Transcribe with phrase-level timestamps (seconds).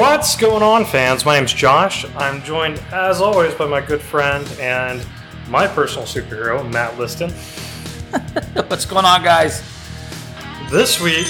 [0.00, 1.26] What's going on, fans?
[1.26, 2.06] My name's Josh.
[2.16, 5.06] I'm joined, as always, by my good friend and
[5.46, 7.30] my personal superhero, Matt Liston.
[8.68, 9.62] What's going on, guys?
[10.70, 11.26] This week,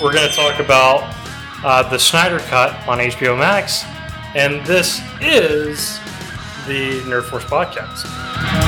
[0.00, 1.16] we're going to talk about
[1.64, 3.84] uh, the Snyder Cut on HBO Max,
[4.36, 5.98] and this is
[6.68, 8.63] the Nerd Force podcast.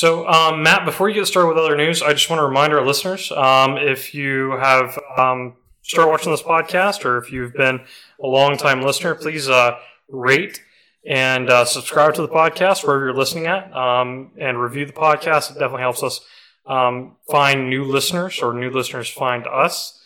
[0.00, 2.72] So, um, Matt, before you get started with other news, I just want to remind
[2.72, 7.82] our listeners um, if you have um, started watching this podcast or if you've been
[8.18, 9.78] a long time listener, please uh,
[10.08, 10.64] rate
[11.06, 15.50] and uh, subscribe to the podcast wherever you're listening at um, and review the podcast.
[15.50, 16.22] It definitely helps us
[16.64, 20.00] um, find new listeners or new listeners find us.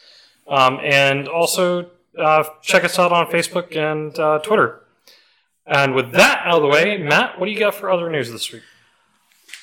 [0.49, 4.81] Um, and also uh, check us out on Facebook and uh, Twitter.
[5.69, 8.33] And with that out of the way, Matt, what do you got for other news
[8.33, 8.65] this week?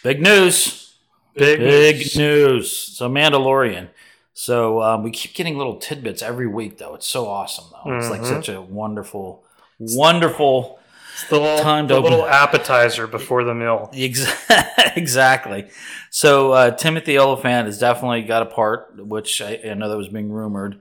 [0.03, 0.95] Big news.
[1.35, 2.17] Big, Big news.
[2.17, 2.71] news.
[2.77, 3.89] So, Mandalorian.
[4.33, 6.95] So, um, we keep getting little tidbits every week, though.
[6.95, 7.97] It's so awesome, though.
[7.97, 8.25] It's like Mhm.
[8.27, 9.43] such a wonderful,
[9.79, 10.79] wonderful.
[11.13, 13.89] It's the little, Time to the open- little appetizer before the meal.
[13.93, 14.25] Ex-
[14.95, 15.67] exactly.
[16.09, 20.07] So, uh, Timothy Olyphant has definitely got a part, which I, I know that was
[20.09, 20.79] being rumored.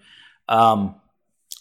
[0.49, 0.95] Um,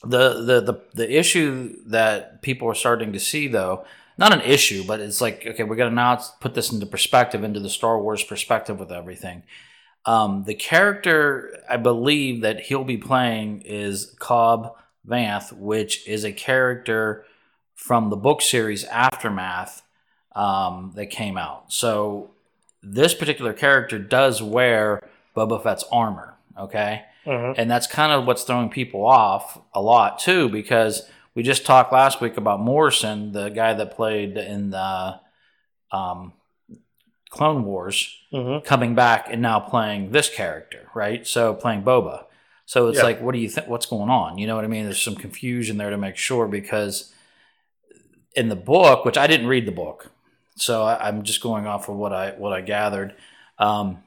[0.04, 3.84] the, the the the issue that people are starting to see, though,
[4.20, 7.60] not an issue, but it's like okay, we're gonna now put this into perspective, into
[7.60, 9.44] the Star Wars perspective with everything.
[10.06, 14.76] Um, the character I believe that he'll be playing is Cobb
[15.08, 17.26] Vanth, which is a character
[17.76, 19.82] from the book series Aftermath
[20.36, 21.72] um, that came out.
[21.72, 22.32] So
[22.84, 25.02] this particular character does wear
[25.36, 26.36] Boba Fett's armor.
[26.58, 27.56] Okay Mhm.
[27.58, 31.08] and that's kind of what's throwing people off a lot too because
[31.40, 35.22] we just talked last week about Morrison, the guy that played in the
[35.90, 36.34] um,
[37.30, 38.66] Clone Wars, Mhm.
[38.66, 41.26] coming back and now playing this character, right?
[41.26, 42.26] So playing Boba.
[42.66, 43.06] So it's Yeah.
[43.06, 43.70] like, what do you think?
[43.70, 44.38] What's going on?
[44.38, 44.84] You know what I mean?
[44.84, 47.14] There's some confusion there to make sure because
[48.36, 50.12] in the book, which I didn't read the book,
[50.58, 53.16] so I, I'm just going off of what I what I gathered.
[53.60, 54.04] Um,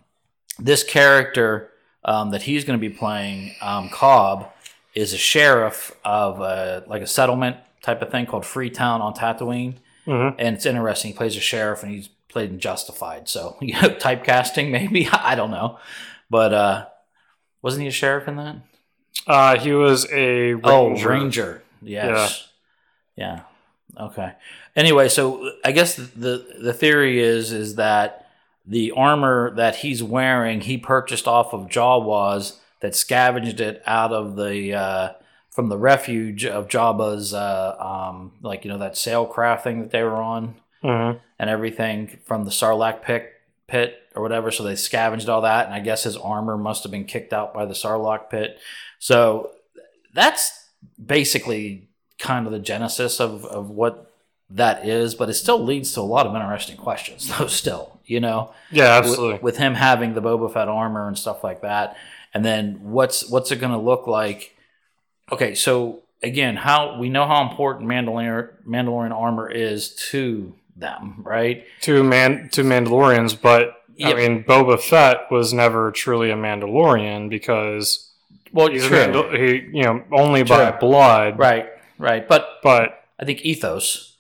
[0.59, 1.71] this character
[2.05, 4.53] um, that he's going to be playing, um, Cobb,
[4.95, 9.75] is a sheriff of a, like a settlement type of thing called Freetown on Tatooine,
[10.07, 10.35] Mhm.
[10.39, 11.13] and it's interesting.
[11.13, 15.35] He plays a sheriff, and he's played in Justified, so you know, typecasting maybe I
[15.35, 15.79] don't know,
[16.31, 16.87] but uh,
[17.63, 18.57] wasn't he a sheriff in that?
[19.27, 20.61] Uh, he was a ranger.
[20.65, 21.63] Oh, Ranger.
[21.83, 22.49] Yes.
[23.17, 23.41] Yeah.
[23.99, 24.33] Okay.
[24.75, 28.27] Anyway, so I guess the the theory is is that
[28.67, 34.37] the armor that he's wearing he purchased off of Jawas that scavenged it out of
[34.37, 35.13] the uh,
[35.51, 40.03] from the refuge of Jabba's uh, um, like you know that sailcraft thing that they
[40.03, 41.21] were on Mhm.
[41.39, 43.33] and everything from the Sarlacc pit
[43.69, 44.51] pit or whatever.
[44.51, 47.55] So they scavenged all that, and I guess his armor must have been kicked out
[47.55, 48.59] by the Sarlacc pit.
[48.99, 49.53] So
[50.13, 50.69] that's
[51.05, 51.89] basically
[52.19, 54.11] kind of the genesis of, of what
[54.51, 57.47] that is, but it still leads to a lot of interesting questions, though.
[57.47, 59.39] Still, you know, Yeah, with, absolutely.
[59.41, 61.97] with him having the Boba Fett armor and stuff like that,
[62.35, 64.57] and then what's what's it going to look like?
[65.31, 71.65] Okay, so again, how we know how important Mandalorian Mandalorian armor is to them, right?
[71.83, 78.11] to man to Mandalorians, but I mean, Boba Fett was never truly a Mandalorian because
[78.53, 78.97] Well, he's true.
[78.99, 81.39] Mandal- he, you know, only by blood.
[81.39, 81.69] right,
[81.99, 84.17] right, but But I think ethos.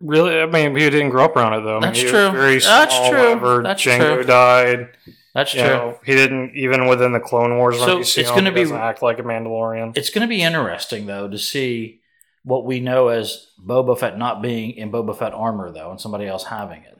[0.00, 1.76] really, I mean, he didn't grow up around it though.
[1.76, 2.30] I mean, That's true.
[2.30, 3.62] very That's true.
[3.62, 4.24] That's Jango true.
[4.24, 4.88] died.
[5.34, 5.70] That's You true.
[5.70, 7.78] know, he didn't even within the Clone Wars.
[7.78, 9.96] So you it's gonna be- act like a Mandalorian.
[9.96, 12.00] It's going to be interesting though to see
[12.44, 16.26] what we know as Boba Fett not being in Boba Fett armor though, and somebody
[16.26, 16.98] else having it.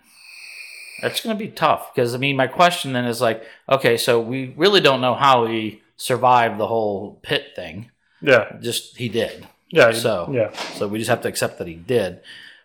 [1.03, 4.21] That's going to be tough because I mean, my question then is like, okay, so
[4.21, 7.91] we really don't know how he survived the whole pit thing.
[8.21, 9.47] Yeah, Just he did.
[9.69, 10.53] yeah, So- yeah.
[10.75, 12.21] So we just have to accept that he did.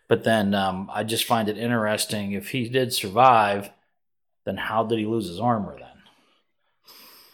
[0.08, 3.72] But then um, I just find it interesting if he did survive,
[4.48, 5.88] then how did he lose his armor then?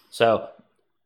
[0.09, 0.49] So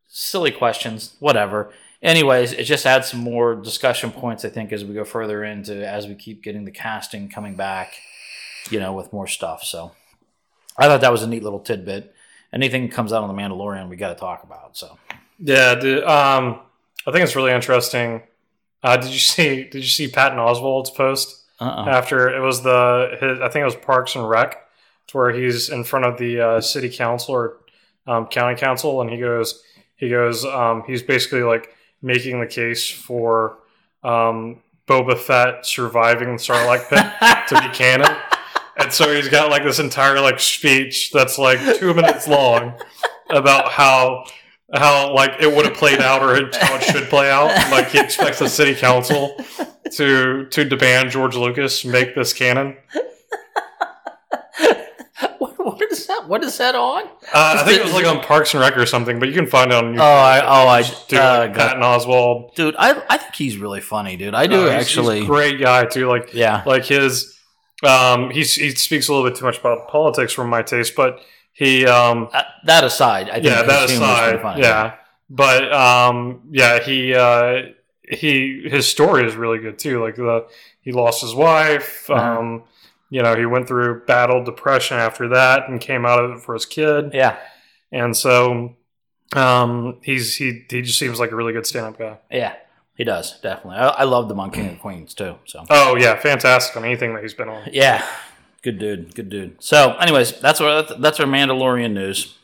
[0.08, 1.72] silly questions, whatever.
[2.02, 5.88] Anyways, it just adds some more discussion points, I think, as we go further into
[5.88, 7.94] as we keep getting the casting coming back,
[8.70, 9.64] you know, with more stuff.
[9.64, 9.92] So
[10.78, 12.14] I thought that was a neat little tidbit.
[12.54, 14.78] Anything comes out on the Mandalorian, we got to talk about.
[14.78, 14.98] So
[15.40, 16.60] Yeah, dude, um,
[17.06, 18.24] I think it's really interesting.
[18.84, 19.64] Uh, did you see?
[19.64, 21.90] Did you see Patton Oswalt's post uh-uh.
[21.90, 23.18] after it was the?
[23.20, 24.67] His, I think it was Parks and Rec,
[25.08, 27.58] to where he's in front of the uh, city council or
[28.06, 29.64] um, county council, and he goes,
[29.96, 33.58] he goes, um, he's basically like making the case for
[34.04, 38.16] um, Boba Fett surviving the Sarlacc pit to be canon.
[38.78, 42.74] and so he's got like this entire like speech that's like two minutes long
[43.30, 44.26] about how
[44.74, 47.48] how like it would have played out or how it should play out.
[47.72, 49.38] Like he expects the city council
[49.94, 52.78] to to demand George Lucas make this canon.
[55.68, 56.28] what, what is that?
[56.28, 57.04] What is that on?
[57.04, 57.10] Uh,
[57.60, 59.72] I think it was like on Parks and Rec or something, but you can find
[59.72, 60.00] it on YouTube.
[60.00, 62.56] Oh, I oh I Dude, uh, like got- Patton Oswalt.
[62.56, 62.76] dude.
[62.78, 64.34] I I think he's really funny, dude.
[64.34, 65.16] I do Uh, he's- actually.
[65.20, 66.08] he's a great guy too.
[66.08, 66.64] Like yeah.
[66.66, 67.38] like his
[67.84, 71.20] um he's he speaks a little bit too much about politics for my taste, but
[71.54, 74.62] he um Uh, that aside, I think yeah that pretty aside funny.
[74.62, 74.96] yeah
[75.30, 77.64] but um yeah he uh
[78.10, 80.46] he his story is really good too like the
[80.82, 82.40] he lost his wife Uh-huh.
[82.40, 82.64] um
[83.10, 86.54] you know he went through battled depression after that and came out of it for
[86.54, 87.38] his kid yeah,
[87.92, 88.76] and so
[89.34, 92.56] um he's he he just seems like a really good stand-up guy yeah.
[92.96, 93.78] He does definitely.
[93.78, 95.36] I, I loved him on King of Queens too.
[95.46, 98.04] So oh yeah fantastic on anything that he's been on yeah,
[98.64, 99.62] good dude, good dude.
[99.62, 102.38] So, anyways, that's what that's our Mandalorian news,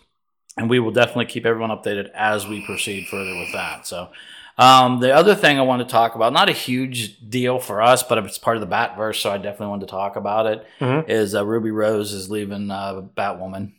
[0.56, 3.88] and we will definitely keep everyone updated as we proceed further with that.
[3.88, 4.10] So.
[4.58, 8.04] Um, the other thing I want to talk about, not a huge deal for us,
[8.04, 10.66] but it's part of the Batverse, so I definitely wanted to talk about it.
[11.08, 11.40] Is Mhm.
[11.40, 13.72] uh, Ruby Rose is leaving uh, Batwoman.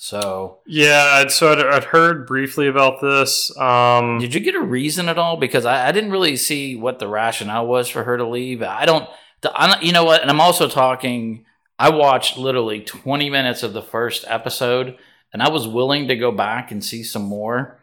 [0.00, 4.60] So, yeah I'd, so I'd, I'd heard briefly about this um did you get a
[4.60, 5.36] reason at all?
[5.36, 8.62] Because I, I didn't really see what the rationale was for her to leave.
[8.62, 9.08] I don't,
[9.54, 10.22] I'm, you know what?
[10.22, 11.44] And I'm also talking.
[11.80, 14.96] I watched literally 20 minutes of the first episode,
[15.32, 17.77] and I was willing to go back and see some more,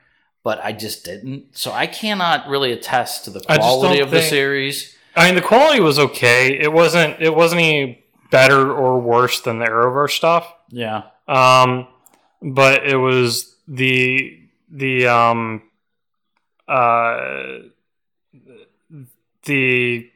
[0.46, 1.58] but I just didn't.
[1.58, 4.96] So I cannot really attest to the quality of the series.
[5.16, 6.58] I mean, the quality was okay.
[6.58, 7.20] It wasn't.
[7.20, 10.54] It wasn't any better or worse than the Arrowverse stuff.
[10.70, 11.88] Yeah, Um,
[12.42, 14.40] but it was the
[14.70, 15.64] the um
[16.68, 17.60] uh
[19.46, 20.10] the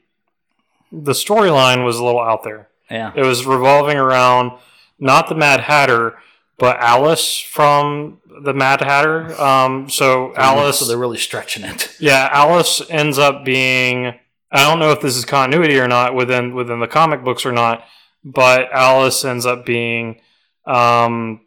[0.91, 2.67] the storyline was a little out there.
[2.89, 4.51] yeah, It was revolving around
[4.99, 6.17] not the Mad Hatter,
[6.59, 9.39] but Alice from the Mad Hatter.
[9.41, 11.95] Um, so Alice So they're really stretching it.
[11.99, 14.13] yeah, Alice ends up being
[14.51, 17.51] I don't know if this is continuity or not within within the comic books or
[17.51, 17.83] not,
[18.23, 20.19] but Alice ends up being
[20.65, 21.41] um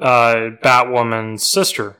[0.00, 1.96] uh Batwoman's sister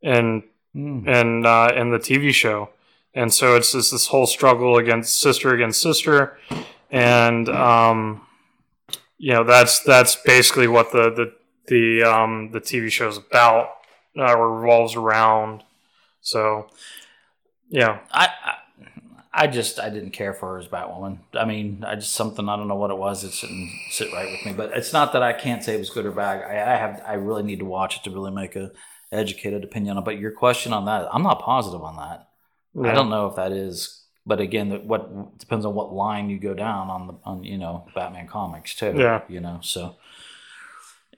[0.00, 0.42] in
[0.74, 1.06] Mm.
[1.06, 2.70] in uh in the TV show.
[3.12, 6.38] And so it's this whole struggle against sister against sister
[6.90, 8.26] and um
[9.18, 11.34] you know that's that's basically what the the
[11.68, 13.70] the um the TV show's about
[14.18, 15.62] uh, revolves around.
[16.20, 16.68] So
[17.68, 18.00] yeah.
[18.10, 18.54] I, I
[19.34, 21.18] I just I didn't care for her as Batwoman.
[21.32, 23.24] I mean, I just something I don't know what it was.
[23.24, 24.52] It didn't sit right with me.
[24.52, 26.42] But it's not that I can't say it was good or bad.
[26.42, 28.72] I, I have I really need to watch it to really make a
[29.10, 30.02] educated opinion on.
[30.02, 30.04] it.
[30.04, 32.28] But your question on that, I'm not positive on that.
[32.88, 34.04] I don't know if that is.
[34.24, 37.86] But again, what depends on what line you go down on the on you know
[37.94, 38.94] Batman comics too.
[38.96, 39.22] Yeah.
[39.28, 39.96] you know so.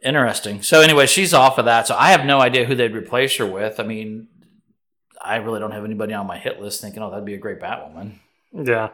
[0.05, 0.63] Interesting.
[0.63, 1.87] So anyway, she's off of that.
[1.87, 3.81] So I have no idea who they'd replace her with.
[3.81, 4.29] I mean,
[5.21, 7.59] I really don't have anybody on my hit list thinking, oh, that'd be a great
[7.59, 8.17] Batwoman.
[8.53, 8.91] Yeah.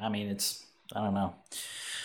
[0.00, 1.34] I mean, it's I don't know.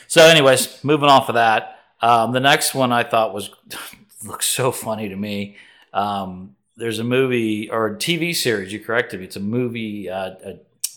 [0.08, 3.50] So, anyways, moving off of that, um, the next one I thought was
[4.24, 5.58] looks so funny to me.
[5.92, 8.72] Um, there's a movie or a TV series.
[8.72, 9.26] You corrected me.
[9.26, 10.10] It's a movie.
[10.10, 10.50] Uh, a,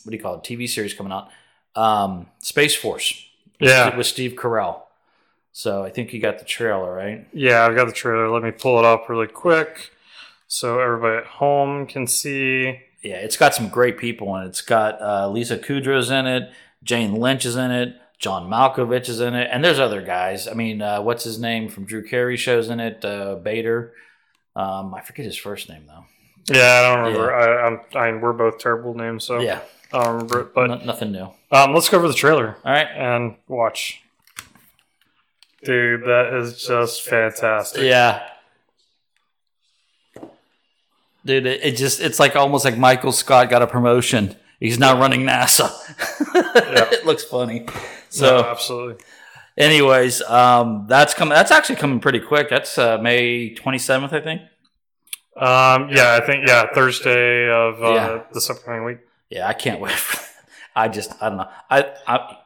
[0.04, 0.42] what do you call it?
[0.42, 1.30] TV series coming out.
[1.74, 3.26] Um, Space Force.
[3.58, 3.96] Yeah.
[3.96, 4.82] With Steve Carell.
[5.56, 7.26] So I think you got the trailer right.
[7.32, 8.28] Yeah, I've got the trailer.
[8.28, 9.90] Let me pull it up really quick
[10.48, 12.78] so everybody at home can see.
[13.00, 14.48] Yeah, it's got some great people in it.
[14.48, 16.50] It's got uh, Lisa Kudrow's in it,
[16.84, 20.46] Jane Lynch is in it, John Malkovich is in it, and there's other guys.
[20.46, 23.02] I mean, uh, what's his name from Drew Carey shows in it?
[23.02, 23.94] Uh, Bader.
[24.54, 26.04] Um, I forget his first name though.
[26.54, 27.34] Yeah, I don't remember.
[27.34, 29.60] I, I'm, I mean, we're both terrible names, so yeah,
[29.90, 30.54] I don't remember it.
[30.54, 31.30] But no- nothing new.
[31.50, 32.88] um, let's go over the trailer All right.
[32.94, 34.02] and watch.
[35.66, 37.82] Dude, that is just fantastic.
[37.82, 38.22] Yeah.
[41.24, 44.36] Dude, it, it just it's like almost like Michael Scott got a promotion.
[44.60, 45.70] He's now running NASA.
[46.34, 47.66] it looks funny.
[48.08, 49.04] So No, absolutely.
[49.58, 51.34] Anyways, um, that's coming.
[51.34, 52.48] That's actually coming pretty quick.
[52.48, 54.42] That's uh, May twenty seventh, I think.
[55.36, 58.22] Um, yeah, I think yeah Thursday of uh, Yeah.
[58.32, 58.98] this upcoming week.
[59.28, 59.92] Yeah, I can't wait.
[59.92, 60.24] For
[60.76, 61.48] I just, I don't know.
[61.70, 62.36] I, I,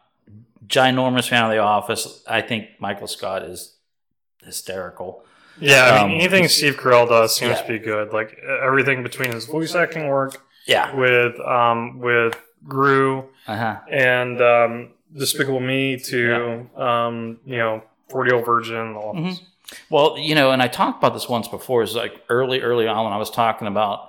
[0.66, 2.22] ginormous fan of The Office.
[2.28, 3.76] I think Michael Scott is
[4.44, 5.24] hysterical.
[5.58, 7.62] Yeah, I mean Um, anything Steve Carell does seems yeah.
[7.62, 8.12] to be good.
[8.12, 10.94] Like everything between his voice acting work Yeah.
[10.94, 12.34] with um with
[12.66, 13.76] Gru Uh huh.
[13.90, 18.94] and um, Despicable Me to um you know Forty Old Virgin.
[18.96, 19.38] All Mhm.
[19.88, 21.82] Well, you know, and I talked about this once before.
[21.82, 24.08] Is like early, early on when I was talking about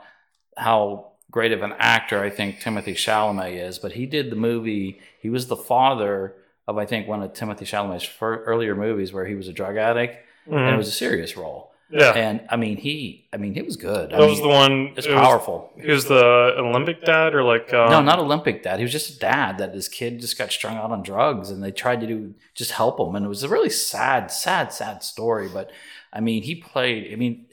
[0.57, 4.99] how great of an actor I think Timothy Chalamet is, but he did the movie.
[5.19, 6.35] He was the father
[6.71, 10.15] of I think one of Timothy Chalamet's earlier movies where he was a drug addict
[10.47, 10.77] and it Mhm.
[10.77, 11.67] was a serious role.
[11.93, 12.13] yeah.
[12.15, 14.13] And I mean, he I mean, he was good.
[14.13, 14.93] I that was mean, the one.
[14.97, 15.69] it's it was- powerful.
[15.79, 16.25] He was the
[16.57, 18.77] Olympic dad, or like um, no, not Olympic dad.
[18.79, 21.61] He was just a dad that his kid just got strung out on drugs, and
[21.61, 25.03] they tried to do just help him, and it was a really sad, sad, sad
[25.03, 25.49] story.
[25.53, 25.69] But
[26.13, 27.11] I mean, he played.
[27.11, 27.45] I mean,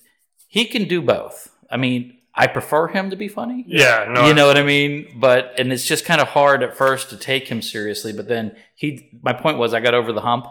[0.46, 1.50] he can do both.
[1.70, 3.64] I mean, I prefer him to be funny.
[3.66, 5.08] Yeah, no, you know what I mean?
[5.16, 8.12] But and it's just kind of hard at first to take him seriously.
[8.12, 10.46] But then he, my point was, I got over the hump.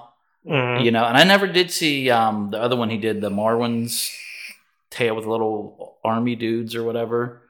[0.46, 0.84] Mhm.
[0.84, 4.14] You know, and I never did see um, the other one he did, the Marwen's
[4.90, 7.42] tale with little army dudes or whatever.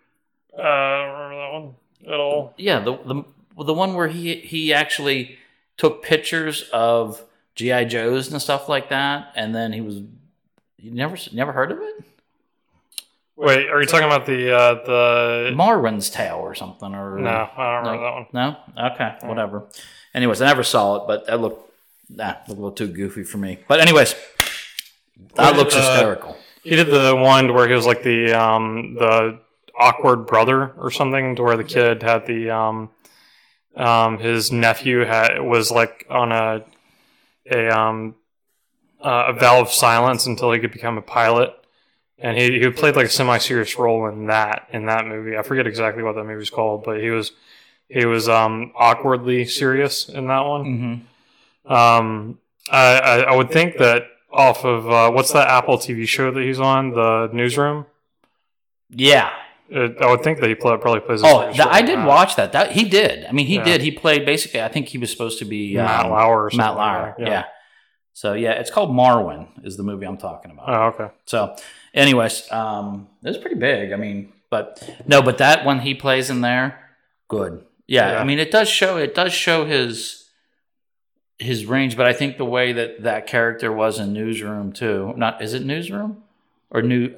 [0.57, 2.53] Uh, I don't remember that one at all.
[2.57, 3.23] Yeah, the the
[3.65, 5.37] the one where he he actually
[5.77, 7.21] took pictures of
[7.55, 9.95] GI Joes and stuff like that, and then he was
[10.77, 12.03] you never never heard of it?
[13.37, 15.51] Wait, are you talking about the uh, the?
[15.55, 18.27] Marwen's tale or something or No, I don't remember that one.
[18.75, 18.91] No?
[18.93, 19.67] Okay, whatever.
[20.15, 21.71] Anyways, I never saw it, but that looked
[22.09, 23.59] nah, looked a little too goofy for me.
[23.67, 24.15] But anyways,
[25.35, 26.37] that looks Uh, hysterical.
[26.63, 29.39] He did the one where he was like the um the
[29.79, 32.89] awkward brother or something, to where the kid had the um
[33.75, 36.65] um his nephew had was like on a
[37.51, 38.15] a um
[38.99, 41.53] uh, a vow of silence until he could become a pilot.
[42.19, 45.37] And he, he played like a semi-serious role in that in that movie.
[45.37, 47.31] I forget exactly what that movie was called, but he was
[47.89, 51.05] he was um, awkwardly serious in that one.
[51.65, 52.39] hmm Um,
[52.71, 56.41] I, I, I would think that off of uh, what's that Apple TV show that
[56.43, 57.85] he's on, the Newsroom.
[58.89, 59.29] Yeah.
[59.73, 61.21] Uh, I would think that he play, probably plays.
[61.23, 62.07] Oh, serious th- role I did that.
[62.07, 62.51] watch that.
[62.53, 63.25] That he did.
[63.25, 63.63] I mean, he Yeah.
[63.63, 63.81] did.
[63.81, 64.61] He played basically.
[64.61, 66.45] I think he was supposed to be Matt um, Lauer.
[66.45, 67.27] Or something Matt like Lauer.
[67.27, 67.45] yeah.
[68.17, 69.45] So yeah, it's called Marwen.
[69.63, 70.67] Is the movie I'm talking about.
[70.67, 71.13] Oh, okay.
[71.25, 71.55] So,
[71.93, 73.91] anyways, um, it was pretty big.
[73.93, 76.79] I mean, but no, but that one he plays in there,
[77.27, 77.63] good.
[77.85, 78.19] Yeah, Yeah.
[78.19, 80.29] I mean, it does show it does show his
[81.37, 85.13] his range, but I think the way that that character was in Newsroom too.
[85.15, 86.23] Not is it Newsroom
[86.71, 87.13] or New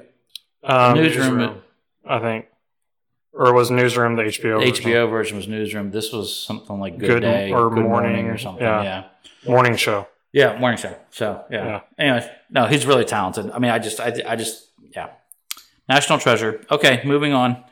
[0.62, 1.62] Um, Newsroom-
[2.06, 2.44] I think,
[3.32, 4.60] or was Newsroom the HBO?
[4.60, 4.84] the version?
[4.84, 5.92] HBO version was Newsroom.
[5.92, 8.62] This was something like Good, Good Day or Good Morning, or something.
[8.62, 8.82] yeah.
[8.82, 9.50] yeah.
[9.50, 10.06] morning show?
[10.32, 10.94] Yeah, morning show.
[11.10, 11.64] So yeah.
[11.66, 11.80] Yeah.
[11.98, 13.50] Anyways, no, he's really talented.
[13.50, 15.10] I mean, I just, I, I just, yeah.
[15.88, 16.64] National treasure.
[16.70, 17.64] Okay, moving on.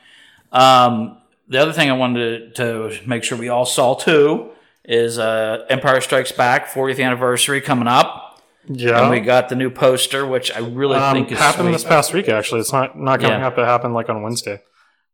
[0.50, 4.50] Um, the other thing I wanted to, to make sure we all saw too
[4.84, 9.02] is uh, Empire Strikes Back 40th anniversary coming up, Yeah.
[9.02, 11.72] and we got the new poster, which I really um, think is happened sweet.
[11.72, 12.28] this past week.
[12.28, 13.46] Actually, it's not not coming Yeah.
[13.46, 13.58] up.
[13.58, 14.60] It happened like on Wednesday.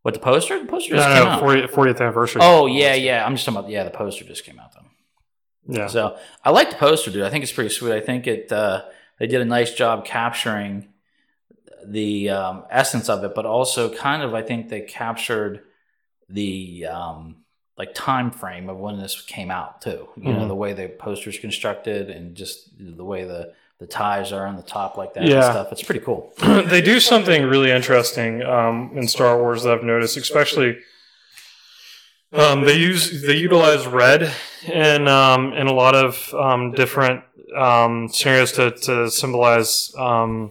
[0.03, 0.59] what the poster?
[0.61, 1.41] The poster just Yeah, came no, out.
[1.41, 2.41] 40, 40th anniversary.
[2.45, 3.25] Oh yeah, yeah.
[3.27, 3.85] I'm just talking about yeah.
[3.85, 4.84] The poster just came out though.
[5.67, 5.87] Yeah.
[5.87, 7.23] So I like the poster, dude.
[7.23, 7.93] I think it's pretty sweet.
[7.95, 8.85] I think it uh,
[9.19, 10.89] they did a nice job capturing
[11.87, 15.63] the um, essence of it, but also kind of I think they captured
[16.29, 17.37] the um,
[17.77, 20.09] like time frame of when this came out too.
[20.17, 20.49] You know Mhm.
[20.49, 24.63] the way the poster's constructed and just the way the the ties are on the
[24.63, 25.73] top like that and stuff.
[25.73, 26.33] It's pretty cool.
[26.39, 30.79] they do something really interesting um, in Star Wars that I've noticed, especially.
[32.35, 34.35] Um, they use they utilize red
[34.67, 37.23] in um, in a lot of um, different
[37.57, 40.51] um, scenarios to to symbolize um,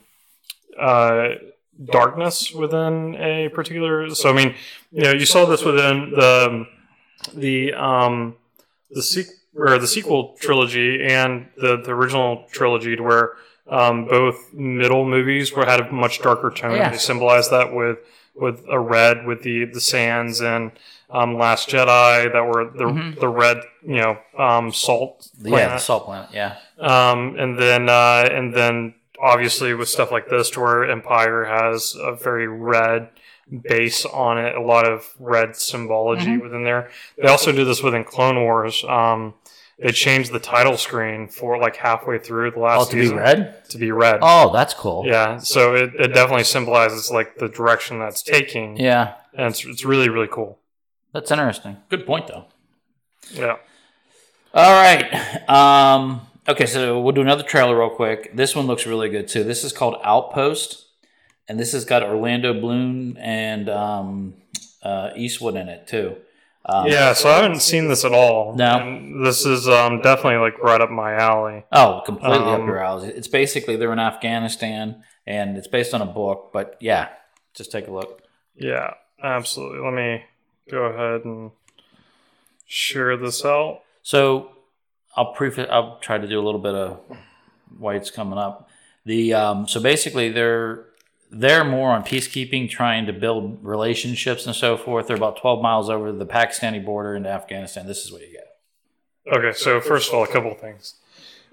[0.80, 1.30] uh,
[1.92, 4.10] darkness within a particular.
[4.16, 4.56] So I mean,
[4.92, 6.68] you know, you saw this within the
[7.34, 8.38] the um,
[8.90, 13.34] the sequ- or the sequel trilogy and the, the original trilogy, to where
[13.68, 16.78] um, both middle movies were had a much darker tone.
[16.78, 16.92] Yeah.
[16.92, 17.98] They symbolize that with
[18.36, 20.72] with a red with the the sands and
[21.14, 23.20] um, Last Jedi that were the Mhm.
[23.20, 26.30] the red you know um, salt Yeah, the salt planet.
[26.34, 31.46] Yeah, Um, and then uh, and then obviously with stuff like this, to where Empire
[31.46, 33.10] has a very red
[33.70, 36.42] base on it, a lot of red symbology Mhm.
[36.44, 36.90] within there.
[37.18, 38.84] They also do this within Clone Wars.
[38.88, 39.36] Um,
[39.80, 43.70] they changed the title screen for like halfway through the last oh, to be red.
[43.70, 44.20] to be red.
[44.22, 45.04] Oh, that's cool.
[45.06, 49.84] Yeah, so it, it definitely symbolizes like the direction that's taking, yeah, and it's, it's
[49.86, 50.58] really really cool.
[51.14, 51.78] That's interesting.
[51.90, 52.46] Good point though.
[53.32, 53.58] Yeah.
[54.54, 55.50] All right.
[55.50, 58.36] Um, okay, so we'll do another trailer real quick.
[58.36, 59.44] This one looks really good too.
[59.44, 60.86] This is called Outpost,
[61.48, 64.36] and this has got Orlando Bloom and um,
[64.84, 66.18] uh, Eastwood in it too.
[66.66, 68.56] Um, yeah, so I haven't seen this at all.
[68.56, 68.78] No.
[68.80, 71.66] And this is um, definitely like right up my alley.
[71.72, 73.10] Oh, completely up Um, your alley.
[73.10, 76.52] It's basically they're in Afghanistan, and it's based on a book.
[76.54, 77.10] But yeah,
[77.54, 78.22] just take a look.
[78.56, 79.80] Yeah, absolutely.
[79.80, 80.24] Let me
[80.70, 81.52] go ahead and
[82.66, 83.82] share this out.
[84.02, 84.52] So
[85.16, 85.68] I'll preface.
[85.70, 87.00] I'll try to do a little bit of
[87.78, 88.70] why it's coming up.
[89.06, 90.86] The um, so basically they're
[91.30, 95.08] they're more on peacekeeping, trying to build relationships and so forth.
[95.08, 97.88] They're about twelve miles over the Pakistani border into Afghanistan.
[97.88, 98.48] This is what you get.
[99.36, 100.96] Okay, so first of all, a couple of things.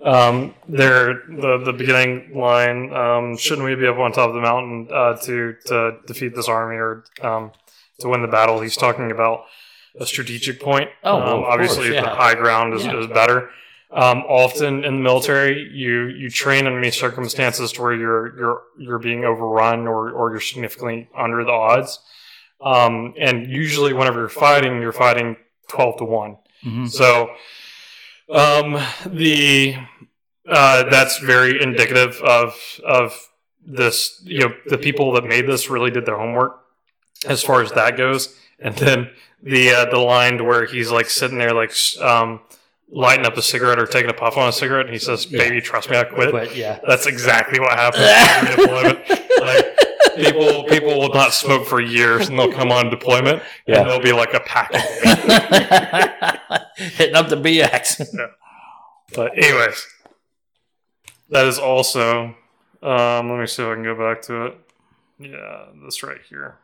[0.02, 2.92] Um, there, the the beginning line.
[2.92, 6.48] Um, shouldn't we be up on top of the mountain uh, to to defeat this
[6.48, 7.52] army or um,
[8.00, 8.60] to win the battle?
[8.60, 9.44] He's talking about
[9.98, 10.88] a strategic point.
[11.02, 12.02] Oh, um, obviously, course, yeah.
[12.02, 12.98] the high ground is, Yeah.
[13.00, 13.50] is better.
[13.92, 18.62] Um, often in the military, you you train under these circumstances to where you're you're
[18.78, 21.98] you're being overrun or or you're significantly under the odds.
[22.60, 25.36] Um, and usually, whenever you're fighting, you're fighting
[25.68, 26.36] twelve to one.
[26.64, 26.88] Mhm.
[26.88, 27.30] So,
[28.32, 29.74] um, the
[30.48, 32.54] uh, that's very indicative of
[32.86, 33.18] of
[33.66, 34.22] this.
[34.24, 36.60] You know, the people that made this really did their homework
[37.26, 38.36] as far as that goes.
[38.58, 39.10] And then
[39.42, 42.40] the uh, the line where he's like sitting there, like um,
[42.90, 45.60] lighting up a cigarette or taking a puff on a cigarette, and he says, "Baby,
[45.60, 46.80] trust me, I quit." But yeah.
[46.86, 48.98] That's exactly what happens deployment.
[49.40, 49.64] Like,
[50.16, 53.80] people people will not smoke for years, and they'll come on deployment, Yeah.
[53.80, 54.70] and they'll be like a pack.
[56.76, 58.14] Hitting up the BX.
[59.14, 59.86] But anyways,
[61.30, 62.34] that is also.
[62.82, 64.58] Um, let me see if I can go back to it.
[65.18, 66.56] Yeah, this right here.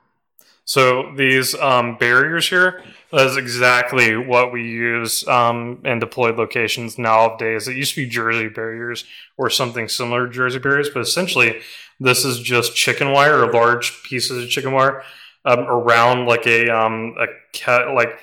[0.67, 2.83] So these um, barriers here,
[3.13, 7.69] that is exactly what we use um, in deployed locations nowadays.
[7.69, 9.05] It used to be Jersey barriers
[9.37, 11.61] or something similar to Jersey barriers, but essentially
[12.01, 15.05] this is just chicken wire or large pieces of chicken wire
[15.45, 18.19] um, around like a um, a ke- like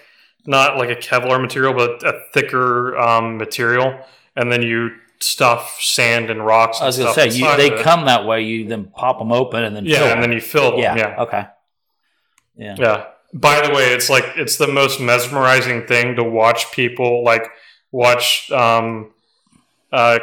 [0.46, 3.98] not like a Kevlar material, but a thicker um, material,
[4.36, 6.82] and then you stuff sand and rocks.
[6.82, 8.42] I was gonna say you, they come that way.
[8.44, 10.22] You then pop them open and then Yeah, and them.
[10.22, 10.82] then you fill them.
[10.82, 10.98] yeah.
[10.98, 11.22] yeah.
[11.24, 11.46] Okay.
[12.56, 12.76] Yeah.
[12.78, 13.06] Yeah.
[13.34, 17.48] By the way, it's like it's the most mesmerizing thing to watch people like
[17.92, 19.12] watch um,
[19.92, 20.20] uh,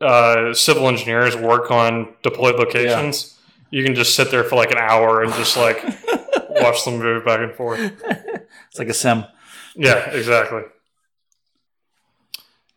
[0.00, 3.38] uh, civil engineers work on deployed locations.
[3.70, 5.82] You can just sit there for like an hour and just like
[6.50, 7.80] watch them move back and forth.
[7.80, 9.24] It's like a sim.
[9.74, 10.62] Yeah, exactly.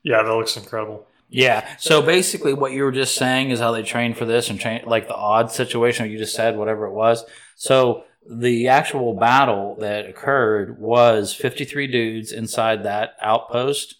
[0.03, 1.07] Yeah, that looks incredible.
[1.29, 1.67] Yeah.
[1.77, 4.81] So basically, what you were just saying is how they train for this and train
[4.85, 7.23] like the odd situation you just said, whatever it was.
[7.55, 13.95] So the actual battle that occurred was 53 dudes inside that outpost,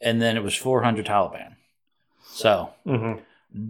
[0.00, 1.54] and then it was 400 Taliban.
[2.26, 3.14] So hmm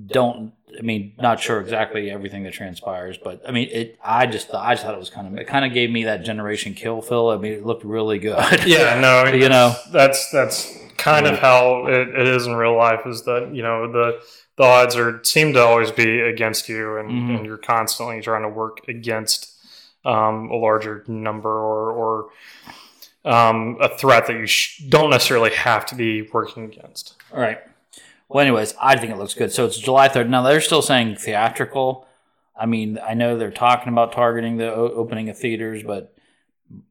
[0.06, 3.98] don't I mean not sure exactly everything that transpires, but I mean it.
[4.02, 6.04] I just thought, I just thought it was kind of it kind of gave me
[6.04, 7.28] that generation kill feel.
[7.28, 8.38] I mean it looked really good.
[8.66, 9.74] Yeah, no, I mean, You know.
[9.92, 13.00] that's that's kind of how it, it is in real life.
[13.06, 14.20] Is that you know the
[14.56, 17.36] the odds are seem to always be against you, and, Mhm.
[17.36, 19.53] and you're constantly trying to work against
[20.04, 22.28] um, a larger number or or
[23.24, 27.14] um, a threat that you sh- don't necessarily have to be working against.
[27.32, 27.58] All right.
[28.28, 29.52] Well, anyways, I think it looks good.
[29.52, 30.28] So it's July 3rd.
[30.28, 32.06] Now, they're still saying theatrical.
[32.58, 36.14] I mean, I know they're talking about targeting the o- opening of theaters, but,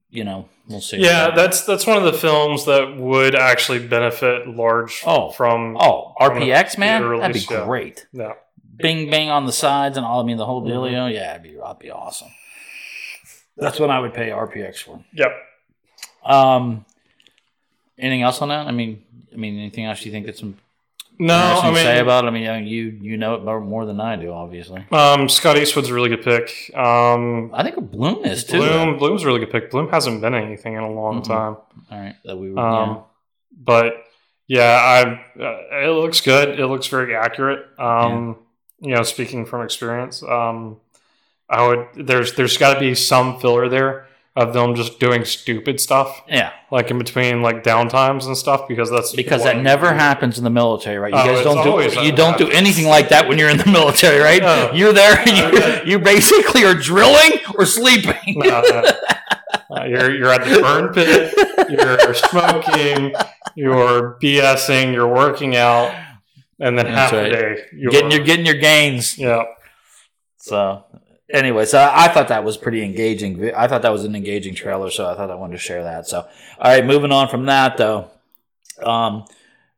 [0.09, 0.97] you know, we'll see.
[0.97, 5.31] Yeah, that's that's one of the films that would actually benefit large Oh.
[5.31, 7.01] from Oh, RPX, man?
[7.01, 7.65] Theater That'd be yeah.
[7.65, 8.07] great.
[8.11, 8.33] yeah.
[8.75, 10.19] Bing, bang on the sides and all.
[10.21, 10.71] I mean, the whole Mm-hmm.
[10.71, 11.13] dealio.
[11.13, 12.29] Yeah, it'd be, that'd be awesome.
[13.57, 15.03] That's what I would pay RPX for.
[15.13, 15.31] Yep.
[16.25, 16.85] Um,
[17.99, 18.67] anything else on that?
[18.67, 20.57] I mean, I mean, anything else you think that's some
[21.19, 22.27] No, I mean, say about it?
[22.27, 24.83] I mean, you you know it more- than I do, obviously.
[24.91, 26.71] um, Scott Eastwood's a really good pick.
[26.75, 28.57] Um, I think Bloom is too.
[28.57, 29.69] Bloom, Bloom's a really good pick.
[29.69, 31.27] Bloom hasn't been anything in a long Mhm.
[31.27, 31.57] time.
[31.91, 32.59] All right, that we were.
[32.59, 33.03] Um,
[33.55, 34.03] But
[34.47, 34.79] yeah,
[35.37, 36.59] I uh, it looks good.
[36.59, 37.65] It looks very accurate.
[37.79, 38.37] Um,
[38.79, 40.77] You know, speaking from experience, um,
[41.53, 45.79] I would there's there's got to be some filler there of them just doing stupid
[45.79, 46.51] stuff yeah.
[46.71, 50.49] like in between like downtimes and stuff because that's because that never happens in the
[50.49, 51.13] military, right?
[51.13, 53.71] You Oh, guys don't do you don't do anything like that when you're in the
[53.79, 54.41] military, right?
[54.41, 54.71] No.
[54.73, 55.83] You're there, and you, Okay.
[55.85, 58.15] you basically are drilling or sleeping.
[58.27, 58.83] No, no.
[59.69, 61.31] Uh, you're you're at the burn pit.
[61.69, 63.13] You're smoking.
[63.55, 64.93] You're BSing.
[64.93, 65.93] You're working out,
[66.59, 67.23] and then That's half right.
[67.25, 69.15] the day you're getting your getting your gains.
[69.17, 69.43] yeah.
[70.37, 70.83] So
[71.29, 73.53] anyway, so I thought that was pretty engaging.
[73.53, 76.07] I thought that was an engaging trailer, so I thought I wanted to share that.
[76.07, 78.09] So all right, moving on from that though,
[78.81, 79.25] um,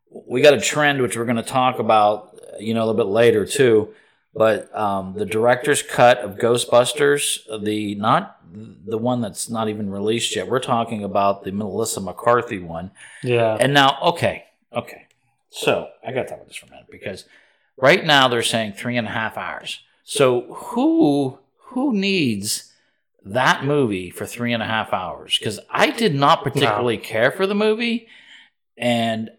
[0.10, 3.12] we got a trend which we're going to talk about, you know, a little bit
[3.12, 3.94] later too.
[4.34, 8.38] But um, the director's cut of Ghostbusters, the not
[8.86, 10.48] the one that's not even released yet.
[10.48, 12.92] We're talking about the Melissa McCarthy one.
[13.24, 13.58] Yeah.
[13.60, 15.08] And now, okay, okay.
[15.50, 17.26] So I got to talk about this for a minute because
[17.78, 19.80] right now they're saying three and a half hours.
[20.06, 22.72] So who who needs
[23.26, 25.38] that movie for three and a half hours?
[25.38, 28.08] Because I did not particularly care for the movie,
[28.78, 29.32] and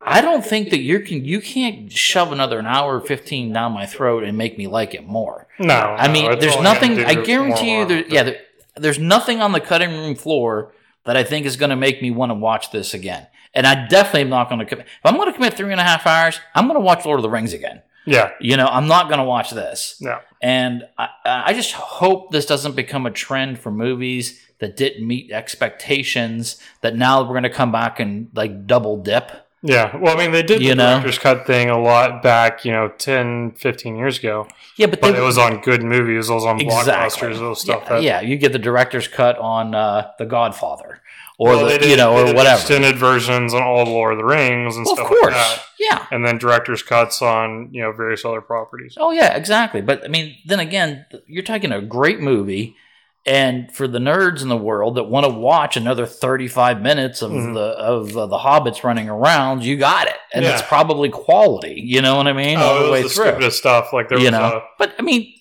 [0.00, 3.86] I don't think that you can you can't shove another an hour fifteen down my
[3.86, 5.46] throat and make me like it more.
[5.60, 6.98] No, I mean, it's there's nothing.
[7.04, 8.40] I guarantee you, there, yeah, there,
[8.74, 10.72] there's nothing on the cutting room floor
[11.04, 13.28] that I think is going to make me want to watch this again.
[13.54, 14.86] And I definitely am not going to commit.
[14.86, 17.18] If I'm going to commit three and a half hours, I'm going to watch Lord
[17.20, 17.82] of the Rings again.
[18.06, 18.30] Yeah.
[18.40, 19.96] You know, I'm not going to watch this.
[20.00, 20.20] Yeah.
[20.40, 25.30] And I, I just hope this doesn't become a trend for movies that didn't meet
[25.30, 26.56] expectations.
[26.80, 29.30] That now we're going to come back and like double dip.
[29.62, 29.96] Yeah.
[29.96, 30.90] Well, I mean, they did You the know?
[30.94, 34.48] director's cut thing a lot back, you know, 10, 15 years ago.
[34.76, 36.28] Yeah, but, But they, it was on good movies.
[36.28, 36.92] It was on exactly.
[36.92, 37.40] blockbusters.
[37.40, 38.02] It was stuff yeah, that.
[38.02, 41.00] yeah, you get the director's cut on uh, The Godfather
[41.42, 42.60] or Well, the, did- you know or whatever.
[42.60, 45.32] Extended versions on all the Lord of the Rings and Well, of stuff course, like
[45.34, 45.62] that.
[45.78, 46.06] yeah.
[46.10, 48.94] And then director's cuts on, you know, various other properties.
[48.98, 49.80] Oh yeah, exactly.
[49.80, 52.76] But I mean, then again, you're taking a great movie,
[53.24, 57.30] and for the nerds in the world that want to watch another 35 minutes of
[57.30, 57.54] Mhm.
[57.54, 61.80] the of uh, the hobbits running around, you got it, and it's probably quality.
[61.84, 62.58] You know what I mean?
[62.58, 63.24] all Oh, the way the through.
[63.26, 63.92] stupidest stuff.
[63.92, 65.32] Like there you was know, a, but I mean,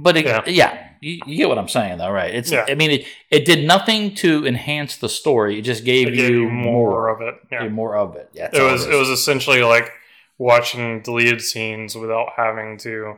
[0.00, 0.42] but it, Yeah.
[0.46, 2.34] yeah, you, you get what I'm saying, though, right?
[2.34, 2.50] It's.
[2.50, 2.66] Yeah.
[2.68, 5.58] I mean, it, it did nothing to enhance the story.
[5.58, 7.34] It just gave, it you gave you more more, of it.
[7.52, 7.68] Yeah.
[7.68, 8.30] more of it.
[8.32, 9.92] Yeah, it was it was essentially like
[10.38, 13.16] watching deleted scenes without having to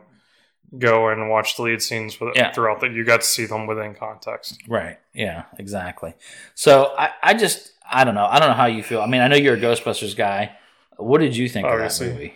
[0.77, 2.51] go and watch deleted scenes with Yeah.
[2.53, 4.61] throughout that you got to see them within context.
[4.67, 4.97] Right.
[5.13, 6.13] Yeah, exactly.
[6.55, 8.25] So I, I just I don't know.
[8.25, 9.01] I don't know how you feel.
[9.01, 10.55] I mean, I know you're a Ghostbusters guy.
[10.97, 12.07] What did you think Obviously.
[12.07, 12.33] of that movie?